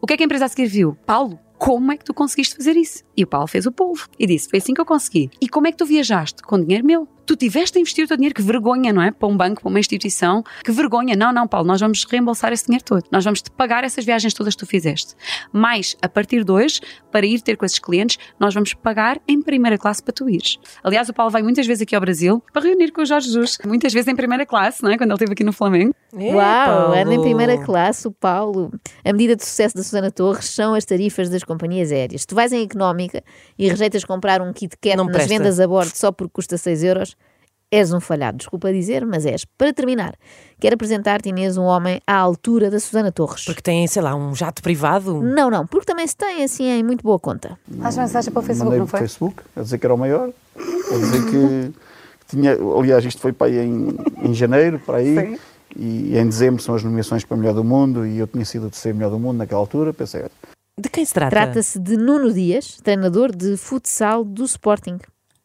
O 0.01 0.07
que 0.07 0.13
é 0.13 0.17
que 0.17 0.23
a 0.23 0.25
empresa 0.25 0.45
a 0.45 0.49
seguir 0.49 0.67
viu? 0.67 0.95
Paulo, 1.05 1.39
como 1.57 1.91
é 1.91 1.97
que 1.97 2.05
tu 2.05 2.13
conseguiste 2.13 2.55
fazer 2.55 2.75
isso? 2.75 3.03
E 3.17 3.23
o 3.23 3.27
Paulo 3.27 3.47
fez 3.47 3.65
o 3.65 3.71
polvo 3.71 4.07
e 4.17 4.25
disse: 4.25 4.49
Foi 4.49 4.59
assim 4.59 4.73
que 4.73 4.81
eu 4.81 4.85
consegui. 4.85 5.29
E 5.41 5.49
como 5.49 5.67
é 5.67 5.71
que 5.71 5.77
tu 5.77 5.85
viajaste? 5.85 6.41
Com 6.41 6.59
dinheiro 6.59 6.85
meu. 6.85 7.07
Tu 7.29 7.36
tiveste 7.36 7.77
a 7.77 7.81
investir 7.81 8.05
o 8.05 8.07
teu 8.07 8.17
dinheiro, 8.17 8.33
que 8.33 8.41
vergonha, 8.41 8.91
não 8.91 9.03
é? 9.03 9.12
Para 9.12 9.27
um 9.27 9.38
banco, 9.38 9.62
para 9.62 9.69
uma 9.69 9.79
instituição, 9.79 10.43
que 10.65 10.71
vergonha. 10.71 11.15
Não, 11.15 11.31
não, 11.31 11.48
Paulo, 11.48 11.67
nós 11.67 11.79
vamos 11.79 12.03
reembolsar 12.03 12.51
esse 12.51 12.65
dinheiro 12.65 12.83
todo. 12.83 13.03
Nós 13.12 13.24
vamos 13.24 13.39
te 13.39 13.51
pagar 13.51 13.83
essas 13.83 14.03
viagens 14.03 14.33
todas 14.33 14.55
que 14.55 14.59
tu 14.62 14.65
fizeste. 14.65 15.13
Mas, 15.53 15.95
a 16.01 16.09
partir 16.09 16.43
de 16.43 16.51
hoje, 16.51 16.81
para 17.12 17.27
ir 17.27 17.39
ter 17.41 17.55
com 17.55 17.65
esses 17.67 17.77
clientes, 17.77 18.17
nós 18.39 18.55
vamos 18.55 18.74
pagar 18.74 19.21
em 19.27 19.43
primeira 19.43 19.77
classe 19.77 20.01
para 20.01 20.12
tu 20.12 20.27
ires. 20.27 20.57
Aliás, 20.83 21.07
o 21.07 21.13
Paulo 21.13 21.31
vai 21.31 21.43
muitas 21.43 21.67
vezes 21.67 21.83
aqui 21.83 21.93
ao 21.93 22.01
Brasil 22.01 22.43
para 22.51 22.63
reunir 22.63 22.91
com 22.91 23.03
o 23.03 23.05
Jorge 23.05 23.27
Jesus, 23.27 23.59
muitas 23.63 23.93
vezes 23.93 24.07
em 24.07 24.15
primeira 24.15 24.43
classe, 24.43 24.81
não 24.81 24.89
é? 24.89 24.98
Quando 24.98 25.12
ele 25.12 25.13
esteve 25.17 25.33
aqui 25.33 25.43
no 25.43 25.53
Flamengo. 25.53 25.93
É, 26.17 26.33
Uau, 26.33 26.93
anda 26.93 27.13
em 27.13 27.21
primeira 27.21 27.63
classe 27.63 28.07
o 28.07 28.12
Paulo. 28.12 28.71
A 29.05 29.13
medida 29.13 29.36
de 29.36 29.45
sucesso 29.45 29.75
da 29.75 29.83
Susana 29.83 30.09
Torres 30.09 30.45
são 30.45 30.74
as 30.74 30.83
tarifas 30.83 31.29
das 31.29 31.43
companhias 31.43 31.91
aéreas. 31.91 32.21
Se 32.21 32.27
tu 32.27 32.33
vais 32.33 32.51
em 32.51 32.63
económica 32.63 33.24
e 33.55 33.69
rejeitas 33.69 34.03
comprar 34.03 34.41
um 34.41 34.51
kit 34.51 34.75
kat 34.81 34.98
Não 34.98 35.05
nas 35.05 35.13
presta. 35.13 35.29
vendas 35.29 35.59
a 35.59 35.67
bordo 35.67 35.91
só 35.93 36.12
porque 36.12 36.31
custa 36.33 36.57
6 36.57 36.83
euros, 36.83 37.15
és 37.71 37.93
um 37.93 37.99
falhado. 37.99 38.38
Desculpa 38.38 38.71
dizer, 38.71 39.05
mas 39.05 39.25
és. 39.25 39.45
Para 39.57 39.73
terminar, 39.73 40.15
quero 40.59 40.75
apresentar-te, 40.75 41.29
Inês, 41.29 41.57
um 41.57 41.63
homem 41.63 42.01
à 42.05 42.15
altura 42.15 42.69
da 42.69 42.79
Susana 42.79 43.11
Torres. 43.11 43.45
Porque 43.45 43.61
tem, 43.61 43.85
sei 43.88 44.01
lá, 44.01 44.15
um 44.15 44.33
jato 44.35 44.61
privado. 44.61 45.21
Não, 45.21 45.49
não, 45.49 45.65
porque 45.67 45.85
também 45.85 46.07
se 46.07 46.15
tem 46.15 46.43
assim 46.43 46.65
em 46.65 46.83
muito 46.83 47.03
boa 47.03 47.19
conta. 47.19 47.57
Faz 47.79 47.97
mensagem 47.97 48.31
para 48.31 48.39
o 48.39 48.43
Facebook, 48.43 48.65
Mandei 48.65 48.79
não 48.79 48.88
para 48.88 48.97
foi? 48.97 49.05
o 49.05 49.07
Facebook, 49.07 49.43
a 49.55 49.61
dizer 49.61 49.77
que 49.77 49.85
era 49.85 49.93
o 49.93 49.97
maior, 49.97 50.29
a 50.57 50.95
dizer 50.97 51.25
que 51.29 51.73
tinha, 52.27 52.57
aliás, 52.77 53.05
isto 53.05 53.21
foi 53.21 53.33
para 53.33 53.47
aí 53.47 53.57
em, 53.59 53.97
em 54.23 54.33
janeiro, 54.33 54.79
para 54.79 54.97
aí, 54.97 55.15
Sim. 55.15 55.39
e 55.75 56.17
em 56.17 56.25
dezembro 56.27 56.61
são 56.61 56.75
as 56.75 56.83
nomeações 56.83 57.23
para 57.23 57.38
melhor 57.38 57.53
do 57.53 57.63
mundo, 57.63 58.05
e 58.05 58.17
eu 58.17 58.27
tinha 58.27 58.45
sido 58.45 58.67
o 58.67 58.69
terceiro 58.69 58.97
melhor 58.97 59.11
do 59.11 59.19
mundo 59.19 59.38
naquela 59.38 59.59
altura, 59.59 59.93
pensei, 59.93 60.23
De 60.79 60.89
quem 60.89 61.03
se 61.05 61.13
trata? 61.13 61.31
Trata-se 61.31 61.79
de 61.79 61.97
Nuno 61.97 62.31
Dias, 62.31 62.77
treinador 62.83 63.35
de 63.35 63.57
futsal 63.57 64.23
do 64.23 64.43
Sporting. 64.45 64.97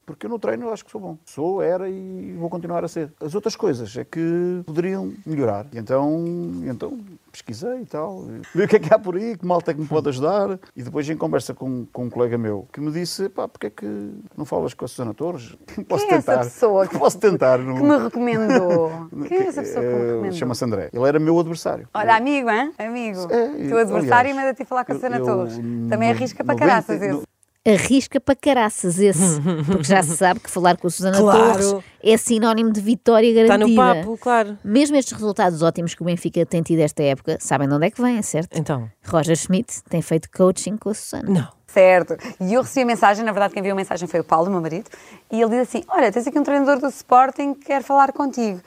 Porque 0.06 0.26
eu 0.26 0.30
no 0.30 0.38
treino 0.38 0.66
eu 0.66 0.72
acho 0.72 0.84
que 0.84 0.90
sou 0.90 1.00
bom. 1.00 1.16
Sou, 1.24 1.62
era 1.62 1.88
e 1.88 2.34
vou 2.38 2.48
continuar 2.50 2.84
a 2.84 2.88
ser. 2.88 3.12
As 3.20 3.34
outras 3.34 3.56
coisas 3.56 3.96
é 3.96 4.04
que 4.04 4.62
poderiam 4.66 5.12
melhorar. 5.26 5.66
E 5.72 5.78
então, 5.78 6.24
então 6.64 6.98
pesquisei 7.32 7.80
e 7.80 7.86
tal, 7.86 8.26
vi 8.54 8.62
o 8.62 8.68
que 8.68 8.76
é 8.76 8.78
que 8.78 8.94
há 8.94 8.98
por 8.98 9.16
aí, 9.16 9.36
que 9.36 9.44
malta 9.44 9.70
é 9.72 9.74
que 9.74 9.80
me 9.80 9.86
pode 9.88 10.08
ajudar. 10.08 10.58
E 10.76 10.82
depois 10.82 11.08
em 11.08 11.16
conversa 11.16 11.52
com, 11.54 11.86
com 11.92 12.04
um 12.04 12.10
colega 12.10 12.38
meu 12.38 12.68
que 12.72 12.80
me 12.80 12.90
disse, 12.92 13.28
pá, 13.28 13.48
porque 13.48 13.66
é 13.66 13.70
que 13.70 14.12
não 14.36 14.44
falas 14.44 14.72
com 14.74 14.84
a 14.84 14.88
Susana 14.88 15.12
Torres? 15.14 15.56
Posso 15.88 16.04
Quem 16.06 16.14
é 16.14 16.18
essa 16.18 16.32
tentar. 16.32 16.44
pessoa 16.44 16.86
que- 16.86 16.98
Posso 16.98 17.18
tentar. 17.18 17.58
Que 17.58 17.64
me 17.64 17.98
recomendou. 17.98 18.90
Quem 19.28 19.38
é 19.38 19.46
essa 19.48 19.62
pessoa 19.62 19.84
que 19.84 19.90
me 19.92 20.06
recomendou? 20.06 20.32
Chama-se 20.32 20.64
André. 20.64 20.90
Ele 20.92 21.08
era 21.08 21.18
meu 21.18 21.38
adversário. 21.38 21.88
Olha, 21.92 22.16
amigo, 22.16 22.50
hein? 22.50 22.72
Amigo. 22.78 23.20
É, 23.30 23.68
Teu 23.68 23.78
adversário 23.78 24.34
manda-te 24.34 24.64
falar 24.64 24.84
com 24.84 24.92
a 24.92 24.94
Susana 24.94 25.18
eu 25.18 25.24
Torres. 25.24 25.56
Também 25.88 26.10
arrisca 26.10 26.44
para 26.44 26.54
90 26.54 26.66
caraças 26.68 27.02
esse. 27.02 27.33
Arrisca 27.66 28.20
para 28.20 28.34
caraças 28.36 28.98
esse, 28.98 29.40
porque 29.66 29.84
já 29.84 30.02
se 30.02 30.16
sabe 30.16 30.40
que 30.40 30.50
falar 30.50 30.76
com 30.76 30.86
a 30.86 30.90
Susana 30.90 31.18
Claro. 31.18 31.58
Torres 31.58 31.84
é 32.02 32.16
sinónimo 32.16 32.70
de 32.70 32.80
vitória 32.80 33.26
Está 33.28 33.56
garantida. 33.56 33.66
no 33.94 33.94
papo, 34.02 34.18
claro. 34.18 34.58
Mesmo 34.62 34.96
estes 34.96 35.12
resultados 35.14 35.62
ótimos 35.62 35.94
que 35.94 36.02
o 36.02 36.04
Benfica 36.04 36.44
tem 36.44 36.62
tido 36.62 36.80
esta 36.80 37.02
época, 37.02 37.38
sabem 37.40 37.66
de 37.66 37.74
onde 37.74 37.86
é 37.86 37.90
que 37.90 38.02
vêm, 38.02 38.20
certo? 38.20 38.58
Então, 38.58 38.90
Roger 39.06 39.34
Schmidt 39.36 39.82
tem 39.88 40.02
feito 40.02 40.28
coaching 40.30 40.76
com 40.76 40.90
a 40.90 40.94
Susana. 40.94 41.30
não. 41.30 41.64
Certo. 41.66 42.16
E 42.40 42.54
eu 42.54 42.62
recebi 42.62 42.82
a 42.82 42.86
mensagem, 42.86 43.24
na 43.24 43.32
verdade 43.32 43.52
quem 43.52 43.58
enviou 43.60 43.72
a 43.72 43.76
mensagem 43.76 44.06
foi 44.06 44.20
o 44.20 44.24
Paulo, 44.24 44.48
meu 44.48 44.60
marido, 44.60 44.88
e 45.32 45.40
ele 45.42 45.50
diz 45.50 45.60
assim, 45.68 45.82
olha, 45.88 46.12
tens 46.12 46.24
aqui 46.24 46.38
um 46.38 46.44
treinador 46.44 46.78
do 46.78 46.86
Sporting 46.86 47.52
que 47.54 47.64
quer 47.64 47.82
falar 47.82 48.12
contigo. 48.12 48.60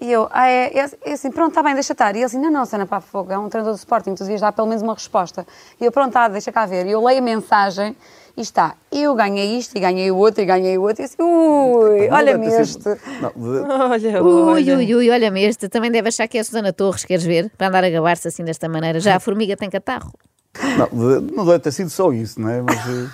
E 0.00 0.10
eu, 0.10 0.28
ah, 0.32 0.48
é, 0.48 0.78
é, 0.78 0.90
é 1.06 1.12
assim, 1.12 1.30
pronto, 1.30 1.50
está 1.50 1.62
bem, 1.62 1.72
deixa 1.74 1.92
estar. 1.92 2.14
E 2.14 2.18
ele 2.18 2.24
assim, 2.24 2.38
não, 2.38 2.50
não, 2.50 2.64
Sana 2.66 2.84
Pá 2.84 3.00
Fogo, 3.00 3.32
é 3.32 3.38
um 3.38 3.48
treinador 3.48 3.74
do 3.74 3.78
Sporting, 3.78 4.14
tu 4.14 4.22
devias 4.24 4.40
dar 4.40 4.52
pelo 4.52 4.66
menos 4.66 4.82
uma 4.82 4.92
resposta. 4.94 5.46
E 5.80 5.84
eu, 5.84 5.92
pronto, 5.92 6.12
tá, 6.12 6.28
deixa 6.28 6.50
cá 6.52 6.66
ver. 6.66 6.86
E 6.86 6.90
eu 6.90 7.02
leio 7.02 7.20
a 7.20 7.22
mensagem 7.22 7.96
e 8.36 8.40
está, 8.42 8.74
eu 8.90 9.14
ganhei 9.14 9.56
isto, 9.56 9.76
e 9.76 9.80
ganhei 9.80 10.10
o 10.10 10.16
outro, 10.16 10.42
e 10.42 10.44
ganhei 10.44 10.76
o 10.76 10.82
outro, 10.82 11.02
e 11.02 11.04
assim, 11.04 11.22
ui, 11.22 12.08
olha-me 12.10 12.46
este. 12.48 12.82
de- 12.82 12.98
Olha, 13.22 14.22
Ui, 14.22 14.42
olha. 14.42 14.76
ui, 14.76 14.94
ui, 14.96 15.10
olha-me 15.10 15.42
este. 15.44 15.68
Também 15.68 15.90
deve 15.90 16.08
achar 16.08 16.26
que 16.26 16.36
é 16.36 16.40
a 16.40 16.44
Susana 16.44 16.72
Torres, 16.72 17.04
queres 17.04 17.24
ver? 17.24 17.50
Para 17.56 17.68
andar 17.68 17.84
a 17.84 17.88
gabar-se 17.90 18.26
assim 18.28 18.44
desta 18.44 18.68
maneira. 18.68 18.98
Já 19.00 19.16
a 19.16 19.20
formiga 19.20 19.56
tem 19.56 19.70
catarro. 19.70 20.12
não, 20.76 20.86
de- 21.20 21.32
não 21.34 21.46
deve 21.46 21.60
ter 21.60 21.72
sido 21.72 21.88
só 21.90 22.12
isso, 22.12 22.40
não 22.40 22.48
é? 22.50 22.60
Mas, 22.60 22.76
eh, 22.78 23.08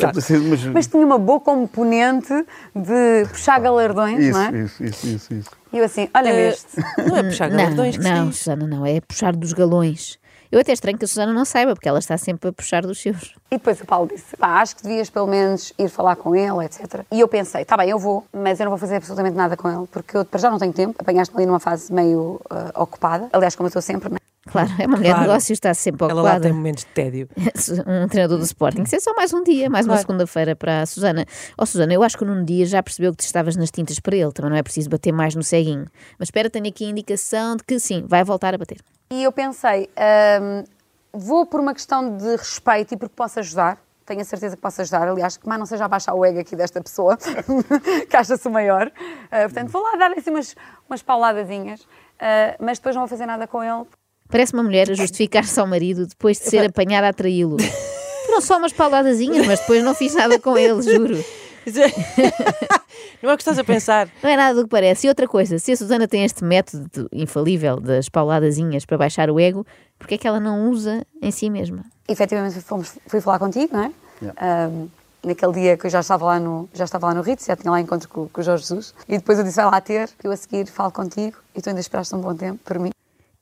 deve 0.00 0.12
ter 0.12 0.20
sido, 0.22 0.44
mas, 0.48 0.64
Mas 0.66 0.86
tinha 0.86 1.04
uma 1.04 1.18
boa 1.18 1.40
componente 1.40 2.32
de 2.74 3.26
puxar 3.28 3.60
galardões, 3.60 4.20
isso, 4.20 4.32
não 4.38 4.44
é? 4.46 4.58
isso, 4.62 4.84
isso, 4.84 5.06
isso, 5.08 5.34
isso. 5.34 5.59
E 5.72 5.78
eu 5.78 5.84
assim, 5.84 6.08
olha-me 6.14 6.38
Eh, 6.38 6.48
este. 6.48 6.80
Não 7.06 7.16
é 7.16 7.22
puxar 7.22 7.48
não, 7.50 7.56
galardões 7.56 7.96
que 7.96 8.02
se 8.02 8.10
não. 8.10 8.32
Susana, 8.32 8.66
não. 8.66 8.86
É 8.86 9.00
puxar 9.00 9.34
dos 9.34 9.52
galões. 9.52 10.18
Eu 10.50 10.58
até 10.58 10.72
estranho 10.72 10.98
que 10.98 11.04
a 11.04 11.08
Susana 11.08 11.32
não 11.32 11.44
saiba, 11.44 11.74
porque 11.74 11.88
ela 11.88 12.00
está 12.00 12.18
sempre 12.18 12.48
a 12.48 12.52
puxar 12.52 12.82
dos 12.82 13.00
seus. 13.00 13.36
E 13.52 13.56
depois 13.56 13.80
o 13.80 13.86
Paulo 13.86 14.08
disse: 14.12 14.36
pá, 14.36 14.60
acho 14.60 14.74
que 14.74 14.82
devias 14.82 15.08
pelo 15.08 15.28
menos 15.28 15.72
ir 15.78 15.88
falar 15.88 16.16
com 16.16 16.34
ele, 16.34 16.64
etc. 16.64 17.04
E 17.12 17.20
eu 17.20 17.28
pensei: 17.28 17.64
tá 17.64 17.76
bem, 17.76 17.88
eu 17.90 17.98
vou, 17.98 18.26
mas 18.32 18.58
eu 18.58 18.64
não 18.64 18.70
vou 18.70 18.78
fazer 18.78 18.96
absolutamente 18.96 19.36
nada 19.36 19.56
com 19.56 19.68
ele, 19.68 19.86
porque 19.86 20.16
eu 20.16 20.24
para 20.24 20.40
já 20.40 20.50
não 20.50 20.58
tenho 20.58 20.72
tempo. 20.72 20.96
Apanhaste-me 20.98 21.38
ali 21.38 21.46
numa 21.46 21.60
fase 21.60 21.92
meio 21.92 22.40
ah, 22.50 22.72
ocupada. 22.82 23.28
Aliás, 23.32 23.54
como 23.54 23.66
eu 23.66 23.68
estou 23.68 23.82
sempre, 23.82 24.10
né? 24.10 24.18
Claro, 24.50 24.70
é 24.78 24.86
uma 24.86 24.96
mulher 24.96 25.10
Claro. 25.10 25.22
de 25.22 25.28
negócios, 25.28 25.50
está 25.56 25.72
sempre 25.74 26.04
Ela 26.04 26.14
lá 26.14 26.20
ocupada. 26.22 26.40
tem 26.42 26.52
momentos 26.52 26.84
de 26.84 26.90
tédio. 26.90 27.28
um 27.86 28.08
treinador 28.08 28.38
do 28.38 28.44
Sporting. 28.44 28.82
Isso 28.82 28.96
é 28.96 29.00
só 29.00 29.12
mais 29.14 29.32
um 29.32 29.42
dia, 29.42 29.70
mais 29.70 29.86
uma 29.86 29.92
Claro. 29.94 30.00
segunda-feira 30.06 30.56
para 30.56 30.82
a 30.82 30.86
Susana. 30.86 31.24
Ó 31.56 31.64
Susana, 31.64 31.92
eu 31.92 32.02
acho 32.02 32.18
que 32.18 32.24
num 32.24 32.44
dia 32.44 32.66
já 32.66 32.82
percebeu 32.82 33.12
que 33.12 33.18
te 33.18 33.26
estavas 33.26 33.56
nas 33.56 33.70
tintas 33.70 34.00
para 34.00 34.16
ele, 34.16 34.32
também 34.32 34.50
não 34.50 34.56
é 34.58 34.62
preciso 34.62 34.88
bater 34.90 35.12
mais 35.12 35.34
no 35.34 35.42
ceguinho. 35.42 35.86
Mas 36.18 36.28
espera, 36.28 36.50
tenho 36.50 36.66
aqui 36.68 36.84
a 36.86 36.88
indicação 36.88 37.56
de 37.56 37.64
que 37.64 37.78
sim, 37.78 38.04
vai 38.06 38.24
voltar 38.24 38.54
a 38.54 38.58
bater. 38.58 38.78
E 39.12 39.22
eu 39.22 39.32
pensei: 39.32 39.88
ahm, 39.96 40.64
vou 41.12 41.46
por 41.46 41.60
uma 41.60 41.74
questão 41.74 42.16
de 42.16 42.36
respeito 42.36 42.94
e 42.94 42.96
porque 42.96 43.14
posso 43.14 43.38
ajudar. 43.40 43.78
Tenho 44.06 44.22
a 44.22 44.24
certeza 44.24 44.56
que 44.56 44.62
posso 44.62 44.80
ajudar. 44.80 45.06
Aliás, 45.06 45.36
que 45.36 45.46
mais 45.46 45.58
não 45.58 45.66
seja 45.66 45.84
abaixar 45.84 46.14
o 46.16 46.24
ego 46.24 46.40
aqui 46.40 46.56
desta 46.56 46.80
pessoa, 46.82 47.16
que 48.10 48.16
acha-se 48.16 48.48
o 48.48 48.50
maior. 48.50 48.90
Ah, 49.30 49.42
portanto, 49.42 49.68
vou 49.70 49.82
lá 49.82 49.96
dar 49.96 50.10
assim 50.12 50.30
umas, 50.30 50.56
umas 50.88 51.00
pauladazinhas, 51.02 51.86
ah, 52.18 52.56
mas 52.60 52.78
depois 52.78 52.96
não 52.96 53.02
vou 53.02 53.08
fazer 53.08 53.26
nada 53.26 53.46
com 53.46 53.62
ele. 53.62 53.86
Parece 54.30 54.52
uma 54.52 54.62
mulher 54.62 54.90
a 54.90 54.94
justificar-se 54.94 55.58
ao 55.58 55.66
marido 55.66 56.06
depois 56.06 56.38
de 56.38 56.44
ser 56.44 56.66
apanhada 56.66 57.08
a 57.08 57.12
traí-lo. 57.12 57.56
Foram 58.26 58.40
só 58.40 58.58
umas 58.58 58.72
pauladazinhas, 58.72 59.46
mas 59.46 59.60
depois 59.60 59.82
não 59.82 59.94
fiz 59.94 60.14
nada 60.14 60.38
com 60.38 60.56
ele, 60.56 60.80
juro. 60.82 61.24
Não 63.22 63.30
é 63.30 63.34
o 63.34 63.36
que 63.36 63.42
estás 63.42 63.58
a 63.58 63.64
pensar. 63.64 64.08
Não 64.22 64.30
é 64.30 64.36
nada 64.36 64.54
do 64.54 64.64
que 64.64 64.70
parece. 64.70 65.06
E 65.06 65.08
outra 65.08 65.28
coisa, 65.28 65.58
se 65.58 65.72
a 65.72 65.76
Susana 65.76 66.08
tem 66.08 66.24
este 66.24 66.42
método 66.42 67.06
infalível 67.12 67.78
das 67.78 68.08
pauladazinhas 68.08 68.86
para 68.86 68.96
baixar 68.96 69.30
o 69.30 69.38
ego, 69.38 69.66
porque 69.98 70.14
é 70.14 70.18
que 70.18 70.26
ela 70.26 70.40
não 70.40 70.70
usa 70.70 71.06
em 71.20 71.30
si 71.30 71.50
mesma? 71.50 71.84
Efetivamente 72.08 72.58
fomos, 72.60 72.96
fui 73.06 73.20
falar 73.20 73.38
contigo, 73.38 73.76
não 73.76 73.84
é? 73.84 73.92
Um, 74.22 74.88
naquele 75.22 75.52
dia 75.52 75.76
que 75.76 75.86
eu 75.86 75.90
já 75.90 76.00
estava 76.00 76.24
lá 76.24 76.40
no, 76.40 76.68
já 76.72 76.84
estava 76.84 77.08
lá 77.08 77.14
no 77.14 77.20
Ritz, 77.20 77.44
já 77.46 77.56
tinha 77.56 77.70
lá 77.70 77.80
encontro 77.80 78.08
com, 78.08 78.26
com 78.28 78.40
o 78.40 78.44
Jorge 78.44 78.62
Jesus, 78.62 78.94
e 79.06 79.18
depois 79.18 79.38
eu 79.38 79.44
disse, 79.44 79.56
vai 79.56 79.66
lá 79.66 79.80
ter, 79.80 80.08
eu 80.24 80.30
a 80.30 80.36
seguir 80.36 80.66
falo 80.66 80.90
contigo, 80.90 81.36
e 81.54 81.60
tu 81.60 81.68
ainda 81.68 81.80
esperaste 81.80 82.14
um 82.14 82.20
bom 82.20 82.34
tempo 82.34 82.58
por 82.64 82.78
mim. 82.78 82.90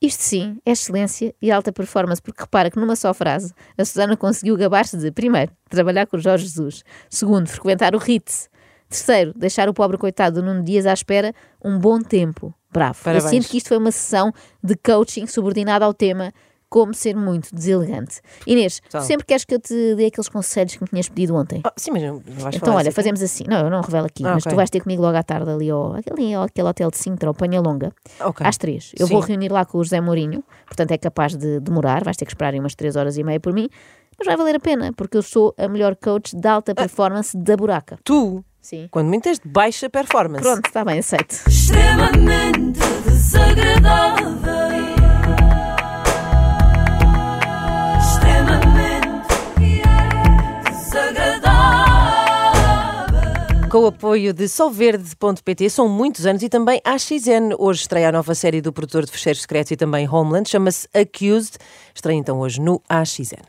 Isto 0.01 0.23
sim 0.23 0.57
é 0.65 0.71
excelência 0.71 1.35
e 1.41 1.51
alta 1.51 1.73
performance, 1.73 2.21
porque 2.21 2.41
repara 2.41 2.71
que 2.71 2.79
numa 2.79 2.95
só 2.95 3.13
frase 3.13 3.53
a 3.77 3.83
Susana 3.83 4.15
conseguiu 4.15 4.55
gabar-se 4.55 4.97
de, 4.97 5.11
primeiro, 5.11 5.51
trabalhar 5.69 6.07
com 6.07 6.15
o 6.15 6.19
Jorge 6.19 6.45
Jesus, 6.45 6.83
segundo, 7.09 7.49
frequentar 7.49 7.93
o 7.93 7.97
Ritz, 7.97 8.49
terceiro, 8.87 9.33
deixar 9.35 9.67
o 9.67 9.73
pobre 9.73 9.97
coitado 9.97 10.41
do 10.41 10.45
Nuno 10.45 10.63
Dias 10.63 10.85
à 10.85 10.93
espera 10.93 11.33
um 11.63 11.77
bom 11.77 11.99
tempo. 11.99 12.53
Bravo. 12.71 12.99
Parabéns. 13.03 13.25
Eu 13.25 13.29
sinto 13.29 13.49
que 13.49 13.57
isto 13.57 13.67
foi 13.67 13.77
uma 13.77 13.91
sessão 13.91 14.31
de 14.63 14.75
coaching 14.75 15.27
subordinada 15.27 15.83
ao 15.83 15.93
tema 15.93 16.31
como 16.69 16.93
ser 16.93 17.15
muito 17.15 17.53
deselegante. 17.53 18.21
Inês, 18.45 18.81
tu 18.89 19.01
sempre 19.01 19.25
queres 19.25 19.43
que 19.43 19.55
eu 19.55 19.59
te 19.59 19.95
dê 19.95 20.05
aqueles 20.05 20.29
conselhos 20.29 20.75
que 20.75 20.83
me 20.83 20.87
tinhas 20.87 21.09
pedido 21.09 21.35
ontem? 21.35 21.61
Ah, 21.63 21.73
sim, 21.75 21.89
mas 21.91 22.03
não 22.03 22.19
vais 22.25 22.55
Então, 22.55 22.59
falar 22.67 22.77
olha, 22.77 22.89
aqui? 22.89 22.95
fazemos 22.95 23.21
assim. 23.21 23.43
Não, 23.47 23.57
eu 23.65 23.69
não 23.69 23.81
revelo 23.81 24.05
aqui, 24.05 24.23
Ah, 24.25 24.33
mas 24.35 24.43
ok. 24.43 24.51
tu 24.51 24.55
vais 24.55 24.69
ter 24.69 24.79
comigo 24.81 25.01
logo 25.01 25.17
à 25.17 25.23
tarde 25.23 25.49
ali 25.49 25.69
ao, 25.69 25.93
ali 25.93 26.33
ao 26.33 26.43
aquele 26.43 26.67
hotel 26.67 26.91
de 26.91 26.97
Sintra, 26.97 27.27
ao 27.29 27.33
Panha 27.33 27.59
Longa, 27.59 27.91
Ok. 28.21 28.45
às 28.45 28.55
três. 28.57 28.91
Eu 28.99 29.07
Sim. 29.07 29.13
vou 29.13 29.21
reunir 29.21 29.51
lá 29.51 29.65
com 29.65 29.77
o 29.79 29.83
José 29.83 29.99
Mourinho, 29.99 30.43
portanto 30.67 30.91
é 30.91 30.97
capaz 30.97 31.35
de 31.35 31.59
demorar, 31.59 32.03
vais 32.03 32.15
ter 32.17 32.25
que 32.25 32.31
esperar 32.31 32.53
aí 32.53 32.59
umas 32.59 32.75
três 32.75 32.95
horas 32.95 33.17
e 33.17 33.23
meia 33.23 33.39
por 33.39 33.51
mim, 33.53 33.67
mas 34.17 34.27
vai 34.27 34.37
valer 34.37 34.55
a 34.55 34.59
pena, 34.59 34.93
porque 34.93 35.17
eu 35.17 35.21
sou 35.23 35.55
a 35.57 35.67
melhor 35.67 35.95
coach 35.95 36.35
de 36.35 36.47
Ah. 36.47 36.53
alta 36.53 36.75
performance 36.75 37.35
da 37.35 37.55
buraca. 37.57 37.97
Tu, 38.03 38.43
Sim. 38.61 38.87
quando 38.91 39.07
me 39.07 39.19
tens 39.19 39.39
de 39.39 39.47
baixa 39.49 39.89
performance. 39.89 40.43
Pronto, 40.43 40.65
está 40.67 40.83
bem, 40.85 40.99
aceito. 40.99 41.35
extremamente 41.47 42.79
desagradável. 43.05 44.58
Com 53.69 53.83
o 53.83 53.85
apoio 53.85 54.33
de 54.33 54.47
solverde.pt, 54.47 55.69
são 55.69 55.87
muitos 55.87 56.25
anos 56.25 56.41
e 56.41 56.49
também 56.49 56.81
AXN. 56.83 57.53
Hoje 57.59 57.81
estreia 57.81 58.09
a 58.09 58.11
nova 58.11 58.33
série 58.33 58.61
do 58.61 58.73
produtor 58.73 59.05
de 59.05 59.11
Fecheiros 59.11 59.43
Secretos 59.43 59.71
e 59.71 59.77
também 59.77 60.09
Homeland, 60.09 60.49
chama-se 60.49 60.87
Accused. 60.91 61.57
Estreia 61.93 62.17
então 62.17 62.39
hoje 62.39 62.59
no 62.59 62.81
AXN. 62.89 63.45